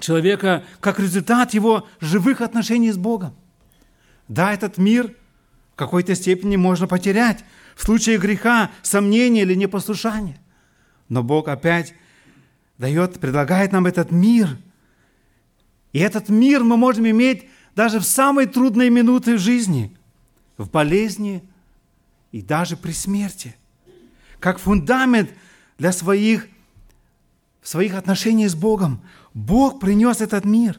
человека 0.00 0.64
как 0.80 0.98
результат 0.98 1.54
его 1.54 1.86
живых 2.00 2.40
отношений 2.40 2.92
с 2.92 2.96
Богом. 2.96 3.34
Да, 4.28 4.52
этот 4.52 4.76
мир 4.78 5.14
в 5.72 5.76
какой-то 5.76 6.14
степени 6.14 6.56
можно 6.56 6.86
потерять 6.86 7.44
в 7.74 7.82
случае 7.82 8.18
греха, 8.18 8.70
сомнения 8.82 9.42
или 9.42 9.54
непослушания. 9.54 10.38
Но 11.08 11.22
Бог 11.22 11.48
опять 11.48 11.94
дает, 12.78 13.20
предлагает 13.20 13.72
нам 13.72 13.86
этот 13.86 14.10
мир– 14.10 14.56
и 15.96 15.98
этот 15.98 16.28
мир 16.28 16.62
мы 16.62 16.76
можем 16.76 17.08
иметь 17.08 17.48
даже 17.74 18.00
в 18.00 18.04
самые 18.04 18.46
трудные 18.46 18.90
минуты 18.90 19.38
жизни, 19.38 19.96
в 20.58 20.68
болезни 20.68 21.42
и 22.32 22.42
даже 22.42 22.76
при 22.76 22.92
смерти, 22.92 23.56
как 24.38 24.58
фундамент 24.58 25.30
для 25.78 25.92
своих, 25.92 26.48
своих 27.62 27.94
отношений 27.94 28.46
с 28.46 28.54
Богом. 28.54 29.00
Бог 29.32 29.80
принес 29.80 30.20
этот 30.20 30.44
мир. 30.44 30.78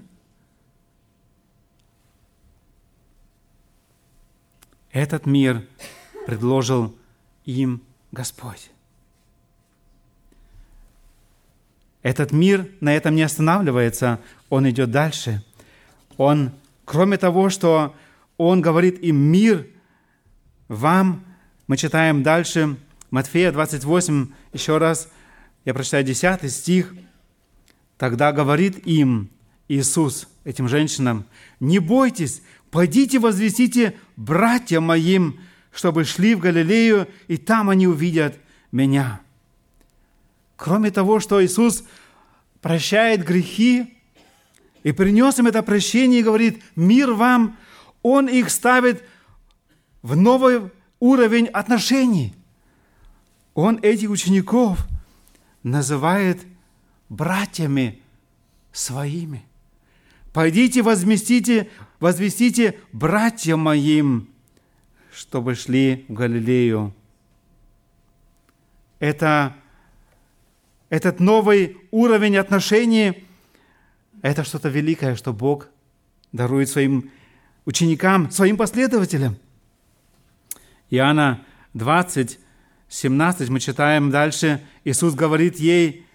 Этот 4.91 5.25
мир 5.25 5.67
предложил 6.27 6.95
им 7.43 7.81
Господь. 8.11 8.69
Этот 12.03 12.31
мир 12.31 12.67
на 12.79 12.95
этом 12.95 13.15
не 13.15 13.23
останавливается, 13.23 14.19
он 14.49 14.69
идет 14.69 14.91
дальше. 14.91 15.43
Он, 16.17 16.51
кроме 16.85 17.17
того, 17.17 17.49
что 17.49 17.95
он 18.37 18.61
говорит 18.61 18.99
им 19.03 19.17
«мир 19.17 19.67
вам», 20.67 21.23
мы 21.67 21.75
читаем 21.75 22.23
дальше 22.23 22.77
Матфея 23.09 23.51
28, 23.51 24.27
еще 24.53 24.77
раз, 24.77 25.09
я 25.65 25.73
прочитаю 25.73 26.03
10 26.03 26.51
стих. 26.51 26.93
Тогда 27.97 28.31
говорит 28.31 28.85
им 28.85 29.29
Иисус, 29.67 30.27
этим 30.43 30.69
женщинам, 30.69 31.25
«Не 31.59 31.79
бойтесь, 31.79 32.41
пойдите 32.71 33.19
возвестите 33.19 33.95
братьям 34.15 34.83
моим, 34.83 35.39
чтобы 35.71 36.05
шли 36.05 36.35
в 36.35 36.39
Галилею, 36.39 37.07
и 37.27 37.37
там 37.37 37.69
они 37.69 37.87
увидят 37.87 38.37
меня». 38.71 39.19
Кроме 40.57 40.91
того, 40.91 41.19
что 41.21 41.43
Иисус 41.43 41.83
прощает 42.61 43.23
грехи 43.23 43.93
и 44.83 44.91
принес 44.91 45.37
им 45.39 45.47
это 45.47 45.63
прощение 45.63 46.19
и 46.19 46.23
говорит, 46.23 46.61
мир 46.75 47.13
вам, 47.13 47.57
Он 48.01 48.27
их 48.27 48.49
ставит 48.49 49.03
в 50.01 50.15
новый 50.15 50.71
уровень 50.99 51.45
отношений. 51.45 52.33
Он 53.53 53.79
этих 53.81 54.09
учеников 54.09 54.87
называет 55.61 56.41
братьями 57.07 58.01
своими. 58.71 59.45
Пойдите, 60.33 60.81
возместите, 60.81 61.69
возвестите 61.99 62.79
братьям 62.91 63.59
моим, 63.59 64.29
чтобы 65.11 65.53
шли 65.55 66.05
в 66.07 66.13
Галилею. 66.13 66.93
Это 68.99 69.55
этот 70.89 71.19
новый 71.19 71.77
уровень 71.91 72.37
отношений– 72.37 73.23
это 74.21 74.43
что-то 74.43 74.69
великое, 74.69 75.15
что 75.15 75.33
Бог 75.33 75.67
дарует 76.31 76.69
своим 76.69 77.11
ученикам, 77.65 78.31
своим 78.31 78.57
последователям. 78.57 79.37
Иоанна 80.89 81.41
20, 81.73 82.39
17 82.89 83.49
мы 83.49 83.59
читаем 83.59 84.09
дальше, 84.09 84.61
Иисус 84.83 85.13
говорит 85.13 85.57
ей, 85.57 86.05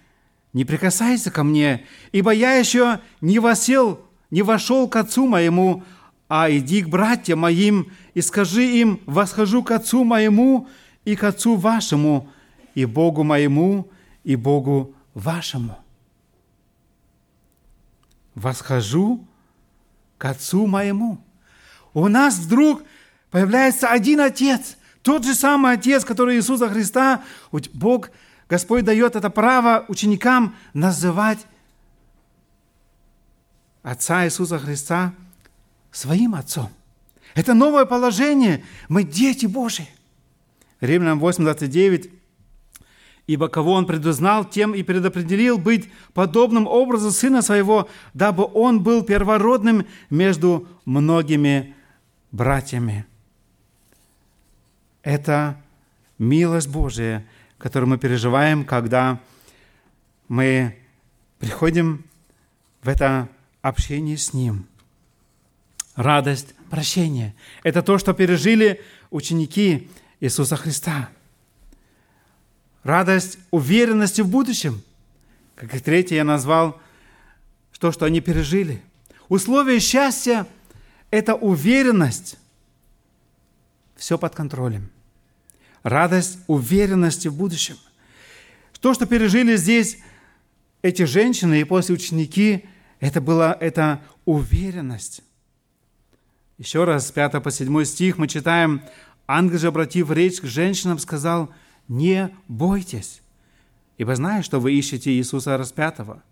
«Не 0.51 0.65
прикасайся 0.65 1.31
ко 1.31 1.43
мне, 1.43 1.85
ибо 2.11 2.31
я 2.31 2.53
еще 2.55 2.99
не 3.21 3.39
восел, 3.39 4.01
не 4.29 4.41
вошел 4.41 4.87
к 4.87 4.95
Отцу 4.95 5.27
моему, 5.27 5.83
а 6.27 6.49
иди 6.51 6.81
к 6.81 6.89
братьям 6.89 7.39
моим 7.39 7.91
и 8.13 8.21
скажи 8.21 8.65
им, 8.65 8.99
восхожу 9.05 9.63
к 9.63 9.71
Отцу 9.71 10.03
моему 10.03 10.67
и 11.05 11.15
к 11.15 11.23
Отцу 11.23 11.55
вашему, 11.55 12.29
и 12.75 12.85
Богу 12.85 13.23
моему, 13.23 13.89
и 14.23 14.35
Богу 14.35 14.95
вашему». 15.13 15.77
Восхожу 18.35 19.25
к 20.17 20.25
Отцу 20.25 20.65
моему. 20.65 21.19
У 21.93 22.07
нас 22.07 22.37
вдруг 22.37 22.83
появляется 23.29 23.89
один 23.89 24.21
Отец, 24.21 24.77
тот 25.01 25.25
же 25.25 25.35
самый 25.35 25.73
Отец, 25.73 26.03
который 26.05 26.37
Иисуса 26.37 26.69
Христа, 26.69 27.23
Бог, 27.73 28.09
Господь 28.49 28.85
дает 28.85 29.15
это 29.15 29.29
право 29.29 29.85
ученикам 29.87 30.55
называть 30.73 31.39
Отца 33.83 34.25
Иисуса 34.25 34.57
Христа 34.57 35.13
своим 35.91 36.35
Отцом. 36.35 36.71
Это 37.35 37.53
новое 37.53 37.85
положение. 37.85 38.63
Мы 38.87 39.03
дети 39.03 39.45
Божьи. 39.45 39.89
Римлянам 40.79 41.19
8:29 41.19 42.09
Ибо 43.25 43.47
кого 43.47 43.73
он 43.73 43.85
предузнал, 43.85 44.43
тем 44.43 44.75
и 44.75 44.83
предопределил 44.83 45.57
быть 45.57 45.89
подобным 46.13 46.67
образу 46.67 47.11
Сына 47.11 47.41
Своего, 47.41 47.87
дабы 48.13 48.45
он 48.53 48.83
был 48.83 49.03
первородным 49.03 49.85
между 50.09 50.67
многими 50.83 51.73
братьями. 52.31 53.05
Это 55.03 55.57
милость 56.17 56.67
Божия, 56.67 57.25
которую 57.57 57.89
мы 57.89 57.97
переживаем, 57.97 58.65
когда 58.65 59.19
мы 60.27 60.77
приходим 61.39 62.03
в 62.81 62.89
это 62.89 63.29
общение 63.61 64.17
с 64.17 64.33
Ним. 64.33 64.67
Радость 65.95 66.55
прощения– 66.69 67.35
это 67.63 67.81
то, 67.81 67.97
что 67.97 68.13
пережили 68.13 68.81
ученики 69.11 69.89
Иисуса 70.19 70.57
Христа– 70.57 71.09
радость 72.83 73.39
уверенности 73.51 74.21
в 74.21 74.27
будущем. 74.27 74.81
Как 75.55 75.73
и 75.73 75.79
третье 75.79 76.15
я 76.15 76.23
назвал 76.23 76.79
то, 77.79 77.91
что 77.91 78.05
они 78.05 78.21
пережили. 78.21 78.81
Условие 79.27 79.81
счастья– 79.81 80.47
это 81.11 81.35
уверенность. 81.35 82.37
Все 83.97 84.17
под 84.17 84.33
контролем. 84.35 84.89
Радость 85.81 86.39
уверенности 86.47 87.27
в 87.27 87.35
будущем. 87.35 87.75
То, 88.79 88.93
что 88.93 89.05
пережили 89.05 89.57
здесь 89.57 89.97
эти 90.81 91.03
женщины 91.03 91.59
и 91.59 91.65
после 91.65 91.95
ученики, 91.95 92.65
это 93.01 93.19
была 93.19 93.57
эта 93.59 94.01
уверенность. 94.23 95.21
Еще 96.57 96.85
раз, 96.85 97.09
с 97.09 97.11
5 97.11 97.43
по 97.43 97.51
7 97.51 97.83
стих 97.83 98.17
мы 98.17 98.29
читаем, 98.29 98.81
«Ангел 99.27 99.59
же, 99.59 99.67
обратив 99.67 100.09
речь 100.09 100.39
к 100.39 100.45
женщинам, 100.45 100.99
сказал– 100.99 101.53
не 101.87 102.35
бойтесь, 102.47 103.21
ибо 103.97 104.15
знаю, 104.15 104.43
что 104.43 104.59
вы 104.59 104.73
ищете 104.73 105.11
Иисуса 105.11 105.57
распятого. 105.57 106.23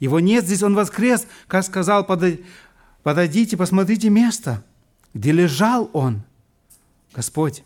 Его 0.00 0.20
нет 0.20 0.44
здесь, 0.44 0.62
Он 0.62 0.74
воскрес, 0.74 1.26
как 1.46 1.64
сказал, 1.64 2.06
подойдите, 3.02 3.56
посмотрите 3.56 4.10
место, 4.10 4.64
где 5.14 5.32
лежал 5.32 5.90
Он, 5.92 6.22
Господь. 7.14 7.64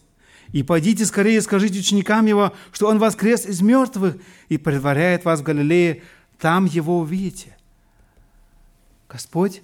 И 0.53 0.63
пойдите 0.63 1.05
скорее 1.07 1.41
скажите 1.41 1.79
ученикам 1.79 2.27
Его, 2.27 2.53
что 2.73 2.89
Он 2.89 2.99
воскрес 2.99 3.47
из 3.47 3.61
мертвых 3.61 4.17
и 4.49 4.59
предваряет 4.59 5.25
вас 5.25 5.41
в 5.41 5.43
Галилее, 5.43 6.03
там 6.39 6.65
Его 6.67 6.99
увидите. 6.99 7.57
Господь 9.09 9.63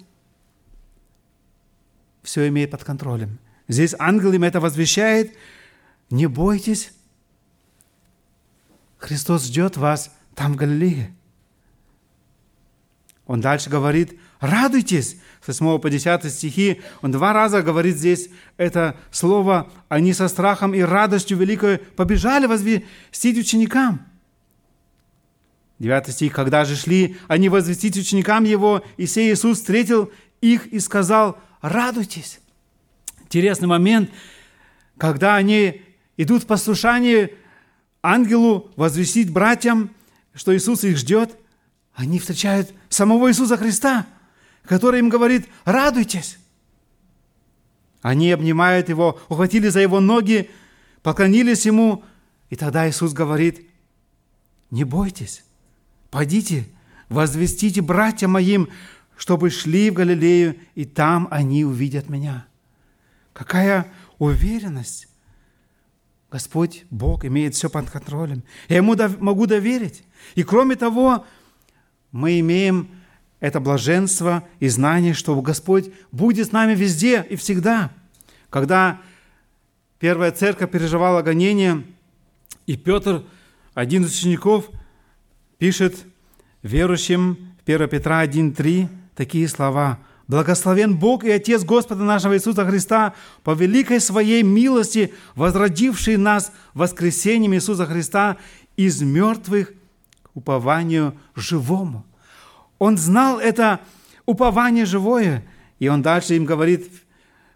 все 2.21 2.47
имеет 2.47 2.71
под 2.71 2.83
контролем. 2.83 3.39
Здесь 3.67 3.95
ангел 3.97 4.31
им 4.33 4.43
это 4.43 4.59
возвещает. 4.59 5.33
Не 6.09 6.27
бойтесь, 6.27 6.91
Христос 8.99 9.45
ждет 9.45 9.77
вас 9.77 10.13
там, 10.35 10.53
в 10.53 10.55
Галилее. 10.57 11.15
Он 13.25 13.41
дальше 13.41 13.69
говорит, 13.69 14.19
радуйтесь, 14.39 15.17
с 15.41 15.47
8 15.47 15.79
по 15.79 15.89
10 15.89 16.31
стихи. 16.31 16.81
Он 17.01 17.11
два 17.11 17.31
раза 17.31 17.61
говорит 17.61 17.95
здесь 17.95 18.29
это 18.57 18.97
слово, 19.11 19.71
они 19.87 20.13
со 20.13 20.27
страхом 20.27 20.73
и 20.73 20.81
радостью 20.81 21.37
великой 21.37 21.77
побежали 21.77 22.45
возвестить 22.45 23.37
ученикам. 23.37 24.05
9 25.77 26.07
стих, 26.07 26.33
когда 26.33 26.65
же 26.65 26.75
шли 26.75 27.17
они 27.27 27.47
возвестить 27.49 27.95
ученикам 27.97 28.43
его, 28.43 28.83
и 28.97 29.05
сей 29.05 29.31
Иисус 29.31 29.59
встретил 29.59 30.11
их 30.41 30.67
и 30.67 30.79
сказал, 30.79 31.37
радуйтесь. 31.61 32.39
Интересный 33.21 33.67
момент, 33.67 34.09
когда 34.97 35.35
они 35.35 35.83
идут 36.17 36.43
в 36.43 36.47
послушание 36.47 37.31
ангелу 38.01 38.71
возвестить 38.75 39.31
братьям, 39.31 39.91
что 40.33 40.55
Иисус 40.55 40.83
их 40.83 40.97
ждет, 40.97 41.35
они 41.93 42.19
встречают 42.19 42.73
самого 42.87 43.29
Иисуса 43.29 43.57
Христа, 43.57 44.07
который 44.63 44.99
им 44.99 45.09
говорит, 45.09 45.47
радуйтесь. 45.65 46.37
Они 48.01 48.31
обнимают 48.31 48.87
его, 48.87 49.19
ухватили 49.27 49.67
за 49.67 49.81
его 49.81 49.99
ноги, 49.99 50.49
поклонились 51.01 51.65
ему, 51.65 52.03
и 52.49 52.55
тогда 52.55 52.89
Иисус 52.89 53.11
говорит, 53.11 53.67
не 54.71 54.85
бойтесь, 54.85 55.43
пойдите, 56.09 56.69
возвестите 57.09 57.81
братьям 57.81 58.31
моим, 58.31 58.69
чтобы 59.17 59.49
шли 59.49 59.89
в 59.89 59.95
Галилею, 59.95 60.55
и 60.75 60.85
там 60.85 61.27
они 61.31 61.65
увидят 61.65 62.07
меня. 62.07 62.45
Какая 63.33 63.91
уверенность, 64.17 65.08
Господь, 66.31 66.85
Бог 66.91 67.25
имеет 67.25 67.55
все 67.55 67.69
под 67.69 67.89
контролем. 67.89 68.43
Я 68.67 68.77
Ему 68.77 68.95
могу 69.19 69.47
доверить. 69.47 70.03
И 70.35 70.43
кроме 70.43 70.75
того, 70.75 71.25
мы 72.11 72.39
имеем 72.39 72.89
это 73.39 73.59
блаженство 73.59 74.43
и 74.59 74.67
знание, 74.67 75.13
что 75.13 75.39
Господь 75.41 75.91
будет 76.11 76.47
с 76.47 76.51
нами 76.51 76.75
везде 76.75 77.25
и 77.27 77.35
всегда. 77.35 77.91
Когда 78.49 79.01
первая 79.97 80.31
церковь 80.31 80.71
переживала 80.71 81.21
гонение, 81.21 81.83
и 82.67 82.77
Петр, 82.77 83.23
один 83.73 84.03
из 84.03 84.15
учеников, 84.15 84.69
пишет 85.57 85.97
верующим 86.61 87.55
1 87.65 87.89
Петра 87.89 88.23
1.3 88.23 88.87
такие 89.15 89.47
слова– 89.47 89.99
Благословен 90.29 90.95
Бог 90.95 91.23
и 91.23 91.31
Отец 91.31 91.63
Господа 91.63 92.03
нашего 92.03 92.35
Иисуса 92.35 92.63
Христа, 92.63 93.15
по 93.43 93.55
великой 93.55 93.99
Своей 93.99 94.43
милости, 94.43 95.11
возродивший 95.33 96.17
нас 96.17 96.51
воскресением 96.75 97.55
Иисуса 97.55 97.87
Христа 97.87 98.37
из 98.77 99.01
мертвых 99.01 99.73
к 100.21 100.29
упованию 100.35 101.17
живому. 101.35 102.05
Он 102.77 102.95
знал 102.95 103.39
это 103.39 103.79
упование 104.27 104.85
живое, 104.85 105.43
и 105.79 105.87
он 105.87 106.03
дальше 106.03 106.35
им 106.35 106.45
говорит 106.45 106.91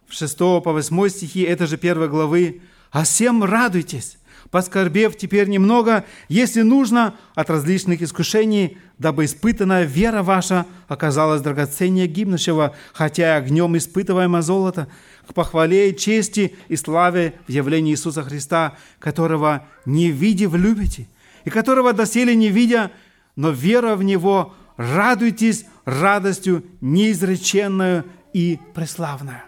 в 0.07 0.15
6 0.15 0.35
по 0.39 0.71
8 0.71 1.09
стихи 1.09 1.41
этой 1.41 1.67
же 1.67 1.77
первой 1.77 2.09
главы, 2.09 2.63
«А 2.89 3.03
всем 3.03 3.43
радуйтесь, 3.43 4.17
поскорбев 4.53 5.17
теперь 5.17 5.47
немного, 5.47 6.05
если 6.29 6.61
нужно, 6.61 7.15
от 7.33 7.49
различных 7.49 8.03
искушений, 8.03 8.77
дабы 8.99 9.25
испытанная 9.25 9.83
вера 9.83 10.21
ваша 10.21 10.67
оказалась 10.87 11.41
драгоценнее 11.41 12.05
гибнущего, 12.05 12.75
хотя 12.93 13.33
и 13.35 13.39
огнем 13.39 13.75
испытываемое 13.75 14.43
золото, 14.43 14.89
к 15.27 15.33
похвале 15.33 15.89
и 15.89 15.97
чести 15.97 16.55
и 16.67 16.75
славе 16.75 17.33
в 17.47 17.51
явлении 17.51 17.93
Иисуса 17.93 18.21
Христа, 18.21 18.77
которого 18.99 19.65
не 19.87 20.11
видев 20.11 20.53
любите, 20.53 21.07
и 21.45 21.49
которого 21.49 21.91
доселе 21.91 22.35
не 22.35 22.49
видя, 22.49 22.91
но 23.35 23.49
вера 23.49 23.95
в 23.95 24.03
Него, 24.03 24.53
радуйтесь 24.77 25.65
радостью 25.83 26.63
неизреченную 26.79 28.05
и 28.33 28.59
преславную. 28.75 29.41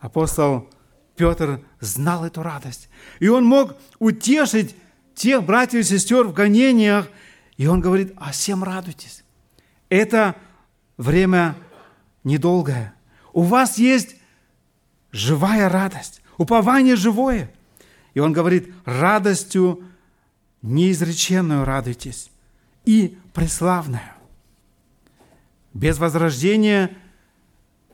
Апостол 0.00 0.68
Петр 1.14 1.60
знал 1.80 2.24
эту 2.24 2.42
радость. 2.42 2.88
И 3.20 3.28
он 3.28 3.44
мог 3.44 3.76
утешить 3.98 4.74
тех 5.14 5.42
братьев 5.44 5.80
и 5.80 5.84
сестер 5.84 6.24
в 6.24 6.32
гонениях. 6.32 7.08
И 7.56 7.66
он 7.66 7.80
говорит, 7.80 8.12
а 8.16 8.32
всем 8.32 8.62
радуйтесь. 8.64 9.24
Это 9.88 10.36
время 10.96 11.56
недолгое. 12.24 12.94
У 13.32 13.42
вас 13.42 13.78
есть 13.78 14.16
живая 15.12 15.68
радость, 15.68 16.22
упование 16.36 16.96
живое. 16.96 17.50
И 18.14 18.20
он 18.20 18.32
говорит, 18.32 18.72
радостью 18.84 19.84
неизреченную 20.62 21.64
радуйтесь 21.64 22.30
и 22.84 23.18
преславную. 23.32 24.12
Без 25.74 25.98
возрождения 25.98 26.96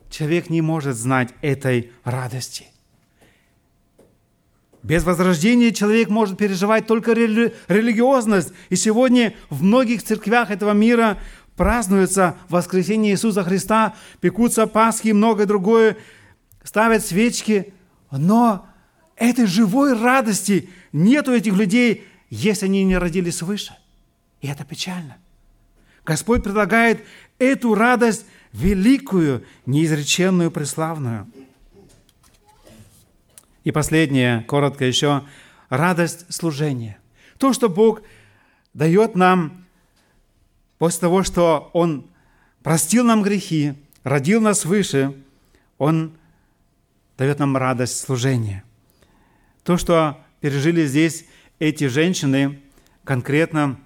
человек 0.09 0.49
не 0.49 0.61
может 0.61 0.95
знать 0.95 1.33
этой 1.41 1.91
радости. 2.03 2.67
Без 4.85 5.03
возрождения 5.03 5.71
человек 5.71 6.09
может 6.09 6.37
переживать 6.37 6.85
только 6.85 7.13
рели- 7.13 7.55
религиозность. 7.67 8.53
И 8.69 8.75
сегодня 8.75 9.33
в 9.49 9.63
многих 9.63 10.03
церквях 10.03 10.51
этого 10.51 10.73
мира 10.73 11.17
празднуется 11.55 12.37
воскресение 12.49 13.13
Иисуса 13.13 13.43
Христа, 13.43 13.95
пекутся 14.21 14.67
Пасхи 14.67 15.07
и 15.07 15.13
многое 15.13 15.47
другое, 15.47 15.97
ставят 16.63 17.03
свечки. 17.03 17.73
Но 18.11 18.67
этой 19.15 19.47
живой 19.47 19.99
радости 19.99 20.69
нет 20.93 21.27
у 21.29 21.33
этих 21.33 21.53
людей, 21.53 22.03
если 22.29 22.67
они 22.67 22.83
не 22.83 22.99
родились 22.99 23.37
свыше. 23.37 23.75
И 24.41 24.47
это 24.47 24.65
печально. 24.65 25.17
Господь 26.05 26.43
предлагает 26.43 27.03
эту 27.39 27.73
радость 27.73 28.27
великую, 28.53 29.45
неизреченную, 29.65 30.51
преславную. 30.51 31.25
И 33.65 33.71
последнее, 33.71 34.41
коротко 34.43 34.85
еще, 34.85 35.23
радость 35.69 36.31
служения. 36.31 36.99
То, 37.39 37.51
что 37.51 37.67
Бог 37.67 38.03
дает 38.75 39.15
нам 39.15 39.65
после 40.77 41.01
того, 41.01 41.23
что 41.23 41.71
Он 41.73 42.07
простил 42.61 43.03
нам 43.03 43.23
грехи, 43.23 43.73
родил 44.03 44.39
нас 44.39 44.59
свыше, 44.59 45.15
Он 45.79 46.15
дает 47.17 47.39
нам 47.39 47.57
радость 47.57 47.99
служения. 47.99 48.63
То, 49.63 49.77
что 49.77 50.23
пережили 50.41 50.85
здесь 50.85 51.25
эти 51.57 51.87
женщины, 51.87 52.61
конкретно 53.03 53.79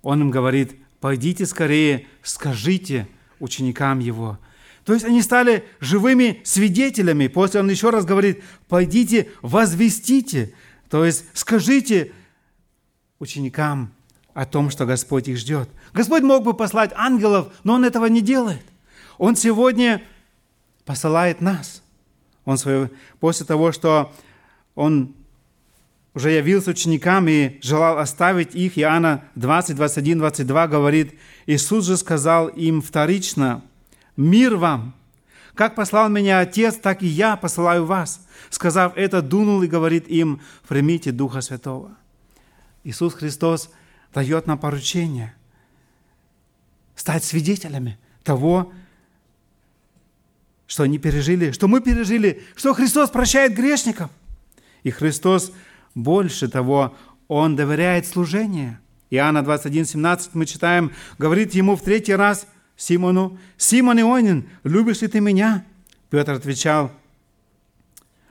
Он 0.00 0.22
им 0.22 0.30
говорит, 0.30 0.76
пойдите 0.98 1.44
скорее, 1.44 2.06
скажите 2.22 3.06
ученикам 3.38 3.98
Его– 3.98 4.38
то 4.84 4.94
есть 4.94 5.04
они 5.04 5.22
стали 5.22 5.64
живыми 5.80 6.40
свидетелями. 6.44 7.26
После 7.26 7.60
он 7.60 7.70
еще 7.70 7.90
раз 7.90 8.04
говорит, 8.04 8.42
пойдите, 8.68 9.30
возвестите. 9.42 10.54
То 10.88 11.04
есть 11.04 11.24
скажите 11.34 12.12
ученикам 13.18 13.92
о 14.34 14.46
том, 14.46 14.70
что 14.70 14.86
Господь 14.86 15.28
их 15.28 15.36
ждет. 15.36 15.68
Господь 15.92 16.22
мог 16.22 16.44
бы 16.44 16.54
послать 16.54 16.92
ангелов, 16.94 17.52
но 17.64 17.74
Он 17.74 17.84
этого 17.84 18.06
не 18.06 18.22
делает. 18.22 18.64
Он 19.18 19.36
сегодня 19.36 20.02
посылает 20.84 21.40
нас. 21.40 21.82
Он 22.44 22.56
свое, 22.56 22.90
после 23.18 23.44
того, 23.44 23.72
что 23.72 24.12
Он 24.74 25.14
уже 26.14 26.30
явился 26.30 26.70
ученикам 26.70 27.28
и 27.28 27.58
желал 27.62 27.98
оставить 27.98 28.54
их, 28.54 28.78
Иоанна 28.78 29.24
20, 29.34 29.76
21, 29.76 30.18
22 30.18 30.68
говорит, 30.68 31.14
Иисус 31.46 31.86
же 31.86 31.96
сказал 31.96 32.48
им 32.48 32.82
вторично, 32.82 33.62
Мир 34.20 34.56
вам! 34.56 34.94
Как 35.54 35.74
послал 35.74 36.10
меня 36.10 36.40
Отец, 36.40 36.76
так 36.76 37.02
и 37.02 37.06
я 37.06 37.36
посылаю 37.36 37.86
вас. 37.86 38.26
Сказав 38.50 38.94
это, 38.96 39.22
дунул 39.22 39.62
и 39.62 39.66
говорит 39.66 40.08
им, 40.08 40.42
примите 40.68 41.10
Духа 41.10 41.40
Святого. 41.40 41.96
Иисус 42.84 43.14
Христос 43.14 43.70
дает 44.12 44.46
нам 44.46 44.58
поручение 44.58 45.34
стать 46.94 47.24
свидетелями 47.24 47.98
того, 48.22 48.70
что 50.66 50.82
они 50.82 50.98
пережили, 50.98 51.52
что 51.52 51.66
мы 51.66 51.80
пережили, 51.80 52.42
что 52.56 52.74
Христос 52.74 53.08
прощает 53.08 53.54
грешников. 53.54 54.10
И 54.82 54.90
Христос 54.90 55.50
больше 55.94 56.48
того, 56.48 56.94
Он 57.26 57.56
доверяет 57.56 58.06
служение. 58.06 58.80
Иоанна 59.08 59.42
21, 59.42 59.86
17 59.86 60.34
мы 60.34 60.44
читаем, 60.44 60.92
говорит 61.16 61.54
ему 61.54 61.74
в 61.74 61.80
третий 61.80 62.14
раз– 62.14 62.46
Симону, 62.80 63.38
«Симон 63.58 64.00
Ионин, 64.00 64.48
любишь 64.64 65.02
ли 65.02 65.08
ты 65.08 65.20
меня?» 65.20 65.66
Петр 66.08 66.32
отвечал, 66.32 66.90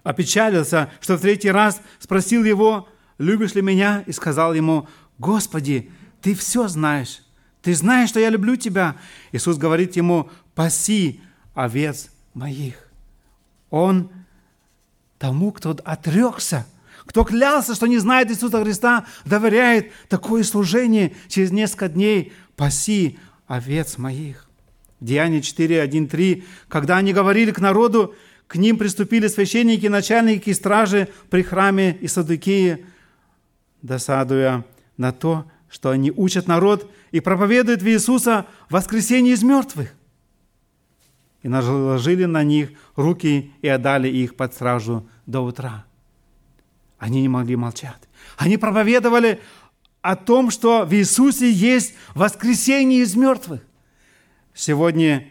опечалился, 0.01 0.89
что 1.01 1.17
в 1.17 1.21
третий 1.21 1.51
раз 1.51 1.79
спросил 1.99 2.43
его, 2.43 2.89
«Любишь 3.19 3.53
ли 3.53 3.61
меня?» 3.61 4.03
И 4.07 4.11
сказал 4.11 4.55
ему, 4.55 4.87
«Господи, 5.19 5.91
ты 6.23 6.33
все 6.33 6.67
знаешь, 6.67 7.21
ты 7.61 7.75
знаешь, 7.75 8.09
что 8.09 8.19
я 8.19 8.31
люблю 8.31 8.55
тебя». 8.55 8.95
Иисус 9.31 9.57
говорит 9.57 9.95
ему, 9.95 10.31
«Паси 10.55 11.21
овец 11.53 12.09
моих». 12.33 12.89
Он 13.69 14.09
тому, 15.19 15.51
кто 15.51 15.77
отрекся, 15.85 16.65
кто 17.05 17.23
клялся, 17.23 17.75
что 17.75 17.85
не 17.85 17.99
знает 17.99 18.31
Иисуса 18.31 18.63
Христа, 18.63 19.05
доверяет 19.25 19.91
такое 20.07 20.41
служение 20.41 21.15
через 21.27 21.51
несколько 21.51 21.87
дней 21.87 22.33
«Паси 22.55 23.19
овец 23.49 23.97
моих». 23.97 24.47
Деяние 25.01 25.41
4, 25.41 25.81
1, 25.81 26.07
3. 26.07 26.43
Когда 26.67 26.97
они 26.97 27.13
говорили 27.13 27.51
к 27.51 27.59
народу, 27.59 28.15
к 28.47 28.55
ним 28.55 28.77
приступили 28.77 29.27
священники, 29.27 29.87
начальники 29.87 30.51
стражи 30.53 31.09
при 31.29 31.43
храме 31.43 31.97
и 32.01 32.07
садукии, 32.07 32.85
досадуя 33.81 34.65
на 34.97 35.11
то, 35.11 35.45
что 35.69 35.91
они 35.91 36.11
учат 36.11 36.47
народ 36.47 36.89
и 37.11 37.19
проповедуют 37.19 37.81
в 37.81 37.87
Иисуса 37.87 38.45
воскресение 38.69 39.33
из 39.33 39.43
мертвых. 39.43 39.93
И 41.43 41.47
наложили 41.47 42.25
на 42.25 42.43
них 42.43 42.71
руки 42.95 43.53
и 43.61 43.67
отдали 43.67 44.09
их 44.09 44.35
под 44.35 44.53
стражу 44.53 45.07
до 45.25 45.41
утра. 45.41 45.85
Они 46.97 47.21
не 47.21 47.29
могли 47.29 47.55
молчать. 47.55 48.01
Они 48.37 48.57
проповедовали 48.57 49.39
о 50.01 50.15
том, 50.15 50.49
что 50.49 50.85
в 50.85 50.93
Иисусе 50.93 51.51
есть 51.51 51.93
воскресение 52.15 53.01
из 53.01 53.15
мертвых. 53.15 53.61
Сегодня 54.53 55.29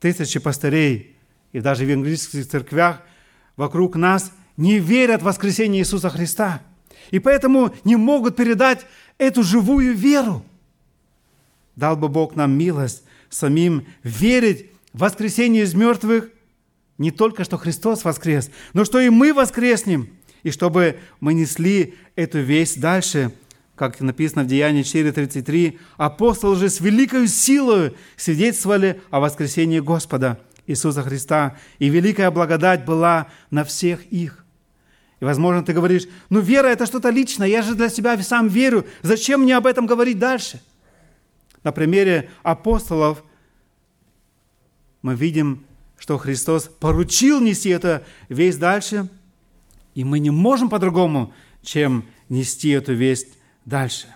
тысячи 0.00 0.40
пастырей 0.40 1.16
и 1.52 1.60
даже 1.60 1.84
в 1.84 1.88
евангелических 1.88 2.46
церквях 2.48 3.02
вокруг 3.56 3.96
нас 3.96 4.32
не 4.56 4.78
верят 4.78 5.22
в 5.22 5.26
воскресение 5.26 5.82
Иисуса 5.82 6.10
Христа. 6.10 6.62
И 7.10 7.18
поэтому 7.18 7.74
не 7.84 7.96
могут 7.96 8.36
передать 8.36 8.86
эту 9.18 9.42
живую 9.42 9.94
веру. 9.94 10.44
Дал 11.76 11.96
бы 11.96 12.08
Бог 12.08 12.36
нам 12.36 12.52
милость 12.52 13.04
самим 13.30 13.86
верить 14.02 14.70
в 14.92 14.98
воскресение 14.98 15.62
из 15.62 15.74
мертвых 15.74 16.30
не 16.98 17.10
только, 17.10 17.44
что 17.44 17.56
Христос 17.56 18.04
воскрес, 18.04 18.50
но 18.74 18.84
что 18.84 19.00
и 19.00 19.08
мы 19.08 19.32
воскреснем, 19.32 20.10
и 20.42 20.50
чтобы 20.50 20.98
мы 21.20 21.34
несли 21.34 21.94
эту 22.16 22.40
весть 22.40 22.80
дальше– 22.80 23.32
как 23.74 24.00
написано 24.00 24.44
в 24.44 24.46
Деянии 24.46 24.82
4.33, 24.82 25.78
апостолы 25.96 26.56
же 26.56 26.68
с 26.68 26.80
великой 26.80 27.26
силой 27.26 27.94
свидетельствовали 28.16 29.00
о 29.10 29.20
воскресении 29.20 29.80
Господа 29.80 30.40
Иисуса 30.66 31.02
Христа, 31.02 31.56
и 31.78 31.88
великая 31.88 32.30
благодать 32.30 32.84
была 32.84 33.28
на 33.50 33.64
всех 33.64 34.04
их. 34.06 34.44
И, 35.20 35.24
возможно, 35.24 35.64
ты 35.64 35.72
говоришь, 35.72 36.06
ну, 36.30 36.40
вера– 36.40 36.66
это 36.68 36.86
что-то 36.86 37.10
личное, 37.10 37.48
я 37.48 37.62
же 37.62 37.74
для 37.74 37.88
себя 37.88 38.20
сам 38.22 38.48
верю, 38.48 38.86
зачем 39.02 39.42
мне 39.42 39.56
об 39.56 39.66
этом 39.66 39.86
говорить 39.86 40.18
дальше? 40.18 40.60
На 41.64 41.72
примере 41.72 42.28
апостолов 42.42 43.22
мы 45.00 45.14
видим, 45.14 45.64
что 45.98 46.18
Христос 46.18 46.64
поручил 46.64 47.40
нести 47.40 47.68
это 47.68 48.04
весь 48.28 48.56
дальше, 48.56 49.08
и 49.94 50.04
мы 50.04 50.18
не 50.18 50.30
можем 50.30 50.68
по-другому, 50.68 51.32
чем 51.62 52.04
нести 52.28 52.70
эту 52.70 52.94
весть 52.94 53.28
дальше. 53.64 54.14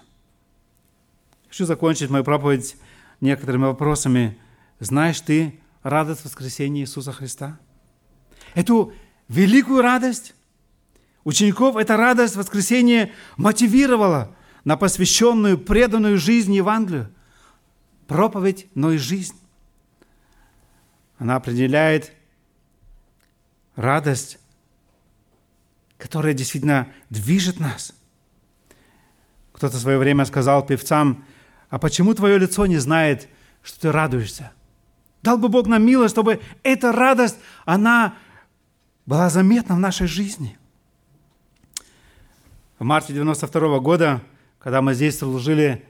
Хочу 1.49 1.65
закончить 1.65 2.11
мою 2.11 2.25
проповедь 2.25 2.77
некоторыми 3.21 3.65
вопросами. 3.65 4.39
Знаешь 4.79 5.21
ты 5.21 5.59
радость 5.83 6.25
воскресения 6.25 6.83
Иисуса 6.83 7.13
Христа? 7.13 7.59
Эту 8.55 8.93
великую 9.29 9.83
радость 9.83 10.35
учеников 11.25 11.77
эта 11.77 11.97
радость 11.97 12.37
воскресения 12.37 13.11
мотивировала 13.37 14.35
на 14.65 14.77
посвященную, 14.77 15.59
преданную 15.59 16.19
жизнь 16.19 16.55
Евангелию. 16.55 17.13
Проповедь, 18.07 18.69
но 18.75 18.93
и 18.93 18.99
жизнь. 18.99 19.35
Она 21.19 21.37
определяет 21.37 22.13
радость, 23.75 24.39
которая 25.99 26.35
действительно 26.35 26.93
движет 27.09 27.59
нас– 27.59 27.93
кто-то 29.57 29.79
в 29.79 29.81
свое 29.81 29.97
время 29.97 30.27
сказал 30.27 30.67
певцам, 30.67 31.25
а 31.71 31.79
почему 31.79 32.13
твое 32.13 32.39
лицо 32.39 32.67
не 32.67 32.77
знает, 32.77 33.27
что 33.63 33.81
ты 33.81 33.93
радуешься? 33.93 34.53
Дал 35.23 35.39
бы 35.39 35.49
Бог 35.49 35.67
нам 35.67 35.83
милость, 35.83 36.13
чтобы 36.13 36.41
эта 36.63 36.93
радость, 36.93 37.39
она 37.65 38.17
была 39.07 39.31
заметна 39.31 39.75
в 39.75 39.79
нашей 39.79 40.09
жизни. 40.09 40.59
В 42.79 42.85
марте 42.85 43.15
92 43.15 43.79
года, 43.79 44.21
когда 44.59 44.83
мы 44.83 44.93
здесь 44.93 45.19
служили, 45.19 45.83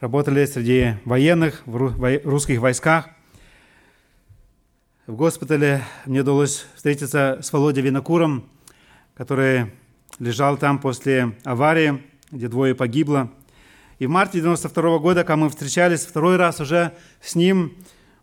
работали 0.00 0.44
среди 0.44 0.96
военных 1.06 1.62
в 1.64 2.20
русских 2.22 2.60
войсках, 2.60 3.08
в 5.06 5.14
госпитале 5.14 5.82
мне 6.04 6.20
удалось 6.20 6.66
встретиться 6.74 7.38
с 7.40 7.50
Володей 7.50 7.82
Винокуром, 7.82 8.44
который 9.14 9.72
лежал 10.18 10.58
там 10.58 10.78
после 10.78 11.34
аварии– 11.44 12.02
где 12.30 12.48
двое 12.48 12.74
погибло. 12.74 13.30
И 13.98 14.06
в 14.06 14.10
марте 14.10 14.40
92 14.40 14.98
года, 14.98 15.24
когда 15.24 15.36
мы 15.36 15.50
встречались 15.50 16.04
второй 16.04 16.36
раз 16.36 16.60
уже 16.60 16.92
с 17.20 17.34
ним, 17.34 17.72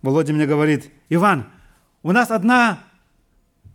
Володя 0.02 0.34
мне 0.34 0.46
говорит, 0.46 0.92
Иван, 1.10 1.46
у 2.04 2.12
нас 2.12 2.30
одна 2.30 2.80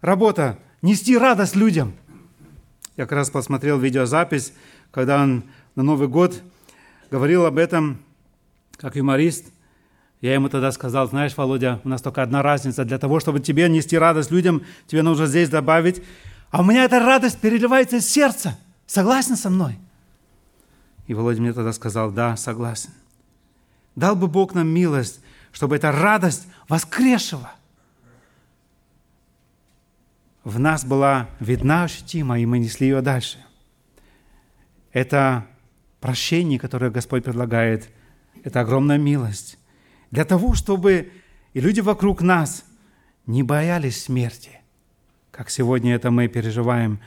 работа– 0.01 0.59
нести 0.83 1.17
радость 1.17 1.57
людям. 1.57 1.95
Я 2.97 3.05
как 3.05 3.13
раз 3.13 3.31
посмотрел 3.31 3.79
видеозапись, 3.79 4.53
когда 4.91 5.23
он 5.23 5.45
на 5.75 5.83
Новый 5.83 6.09
год 6.09 6.43
говорил 7.11 7.47
об 7.47 7.59
этом 7.59 7.99
как 8.77 8.97
юморист. 8.97 9.47
Я 10.21 10.35
ему 10.35 10.49
тогда 10.49 10.73
сказал, 10.73 11.09
знаешь, 11.09 11.37
Володя, 11.37 11.81
у 11.85 11.89
нас 11.89 12.03
только 12.03 12.23
одна 12.23 12.43
разница. 12.43 12.85
Для 12.85 12.99
того, 12.99 13.21
чтобы 13.21 13.41
тебе 13.41 13.69
нести 13.69 13.97
радость 13.97 14.31
людям, 14.31 14.63
тебе 14.87 15.03
нужно 15.03 15.27
здесь 15.27 15.49
добавить. 15.49 16.03
А 16.51 16.61
у 16.61 16.65
меня 16.65 16.85
эта 16.85 16.99
радость 16.99 17.39
переливается 17.39 17.97
из 17.97 18.09
сердца. 18.09 18.59
Согласен 18.87 19.37
со 19.37 19.51
мной? 19.51 19.79
И 21.09 21.15
Володя 21.15 21.53
тогда 21.53 21.73
сказал, 21.73 22.13
да, 22.13 22.37
согласен. 22.37 22.91
Дал 23.97 24.15
бы 24.15 24.29
Бог 24.29 24.55
нам 24.55 24.69
милость, 24.69 25.21
чтобы 25.53 25.75
эта 25.77 25.91
радость 25.91 26.47
воскресшего 26.69 27.51
в 30.45 30.59
нас 30.59 30.85
была 30.85 31.29
видна, 31.41 31.85
ощутима, 31.85 32.39
и 32.39 32.47
мы 32.47 32.59
несли 32.59 32.89
ее 32.89 33.01
дальше. 33.01 33.45
Это 34.93 35.47
прощение, 36.01 36.59
которое 36.59 36.91
Господь 36.91 37.25
предлагает, 37.25 37.89
это 38.45 38.61
огромная 38.61 38.99
милость. 38.99 39.59
Для 40.11 40.25
того, 40.25 40.55
чтобы 40.55 41.11
и 41.55 41.61
люди 41.61 41.81
вокруг 41.81 42.21
нас 42.21 42.65
не 43.27 43.43
боялись 43.43 44.05
смерти, 44.05 44.61
как 45.31 45.49
сегодня 45.49 45.95
это 45.95 46.11
мы 46.11 46.29
переживаем. 46.29 47.01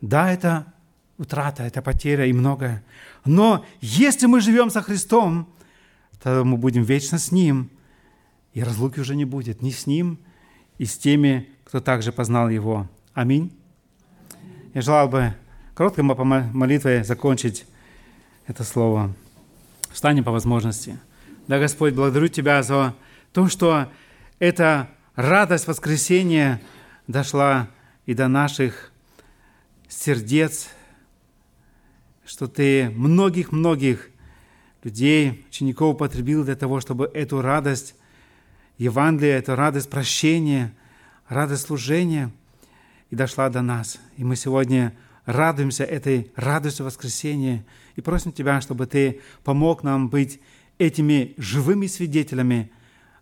Да, 0.00 0.32
это 0.32 0.72
утрата, 1.18 1.62
это 1.62 1.82
потеря 1.82 2.26
и 2.26 2.32
многое. 2.32 2.82
Но 3.24 3.64
если 3.80 4.26
мы 4.26 4.40
живем 4.40 4.70
со 4.70 4.82
Христом, 4.82 5.48
то 6.22 6.44
мы 6.44 6.56
будем 6.56 6.82
вечно 6.82 7.18
с 7.18 7.32
Ним, 7.32 7.70
и 8.52 8.62
разлуки 8.62 9.00
уже 9.00 9.16
не 9.16 9.24
будет 9.24 9.62
ни 9.62 9.70
с 9.70 9.86
Ним, 9.86 10.18
и 10.78 10.84
с 10.84 10.96
теми, 10.96 11.48
кто 11.64 11.80
также 11.80 12.12
познал 12.12 12.48
Его. 12.48 12.88
Аминь. 13.14 13.52
Я 14.74 14.82
желал 14.82 15.08
бы 15.08 15.34
короткой 15.74 16.04
молитвой 16.04 17.02
закончить 17.04 17.66
это 18.46 18.62
слово. 18.64 19.14
Встанем 19.90 20.24
по 20.24 20.30
возможности. 20.30 20.98
Да, 21.48 21.58
Господь, 21.58 21.94
благодарю 21.94 22.28
Тебя 22.28 22.62
за 22.62 22.94
то, 23.32 23.48
что 23.48 23.90
эта 24.38 24.88
радость 25.14 25.66
воскресения 25.66 26.60
дошла 27.06 27.68
и 28.04 28.14
до 28.14 28.28
наших 28.28 28.92
сердец, 29.88 30.68
что 32.26 32.48
Ты 32.48 32.90
многих-многих 32.90 34.10
людей, 34.82 35.44
учеников 35.48 35.94
употребил 35.94 36.44
для 36.44 36.56
того, 36.56 36.80
чтобы 36.80 37.10
эту 37.14 37.40
радость 37.40 37.94
Евангелия, 38.78 39.38
эту 39.38 39.54
радость 39.54 39.88
прощения– 39.88 40.74
радость 41.28 41.66
служения 41.66 42.30
и 43.10 43.16
дошла 43.16 43.48
до 43.48 43.62
нас. 43.62 43.98
И 44.16 44.24
мы 44.24 44.36
сегодня 44.36 44.94
радуемся 45.24 45.84
этой 45.84 46.30
радостью 46.36 46.86
воскресения 46.86 47.64
и 47.96 48.00
просим 48.00 48.32
Тебя, 48.32 48.60
чтобы 48.60 48.86
Ты 48.86 49.20
помог 49.44 49.82
нам 49.82 50.08
быть 50.08 50.40
этими 50.78 51.34
живыми 51.36 51.86
свидетелями 51.86 52.70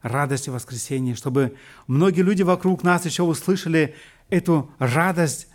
радости 0.03 0.51
воскресения, 0.51 1.15
чтобы 1.15 1.57
многие 1.87 2.21
люди 2.21 2.43
вокруг 2.43 2.83
нас 2.83 3.07
еще 3.07 3.23
услышали 3.23 3.95
эту 4.29 4.71
радость 4.79 5.49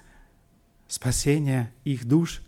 спасения 0.88 1.72
их 1.84 2.06
душ, 2.06 2.42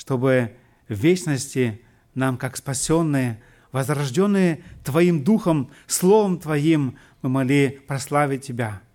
чтобы 0.00 0.56
в 0.88 0.94
вечности 0.94 1.82
нам, 2.14 2.38
как 2.38 2.56
спасенные, 2.56 3.38
возрожденные 3.70 4.64
Твоим 4.82 5.22
Духом, 5.22 5.70
Словом 5.86 6.38
Твоим, 6.38 6.96
мы 7.20 7.28
могли 7.28 7.68
прославить 7.68 8.46
Тебя– 8.46 8.80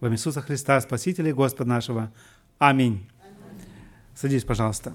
во 0.00 0.10
Иисуса 0.10 0.40
Христа, 0.40 0.80
Спасителя 0.80 1.30
и 1.30 1.32
Господа 1.32 1.68
нашего. 1.68 2.12
Аминь. 2.58 3.08
Садись, 4.14 4.44
пожалуйста. 4.44 4.92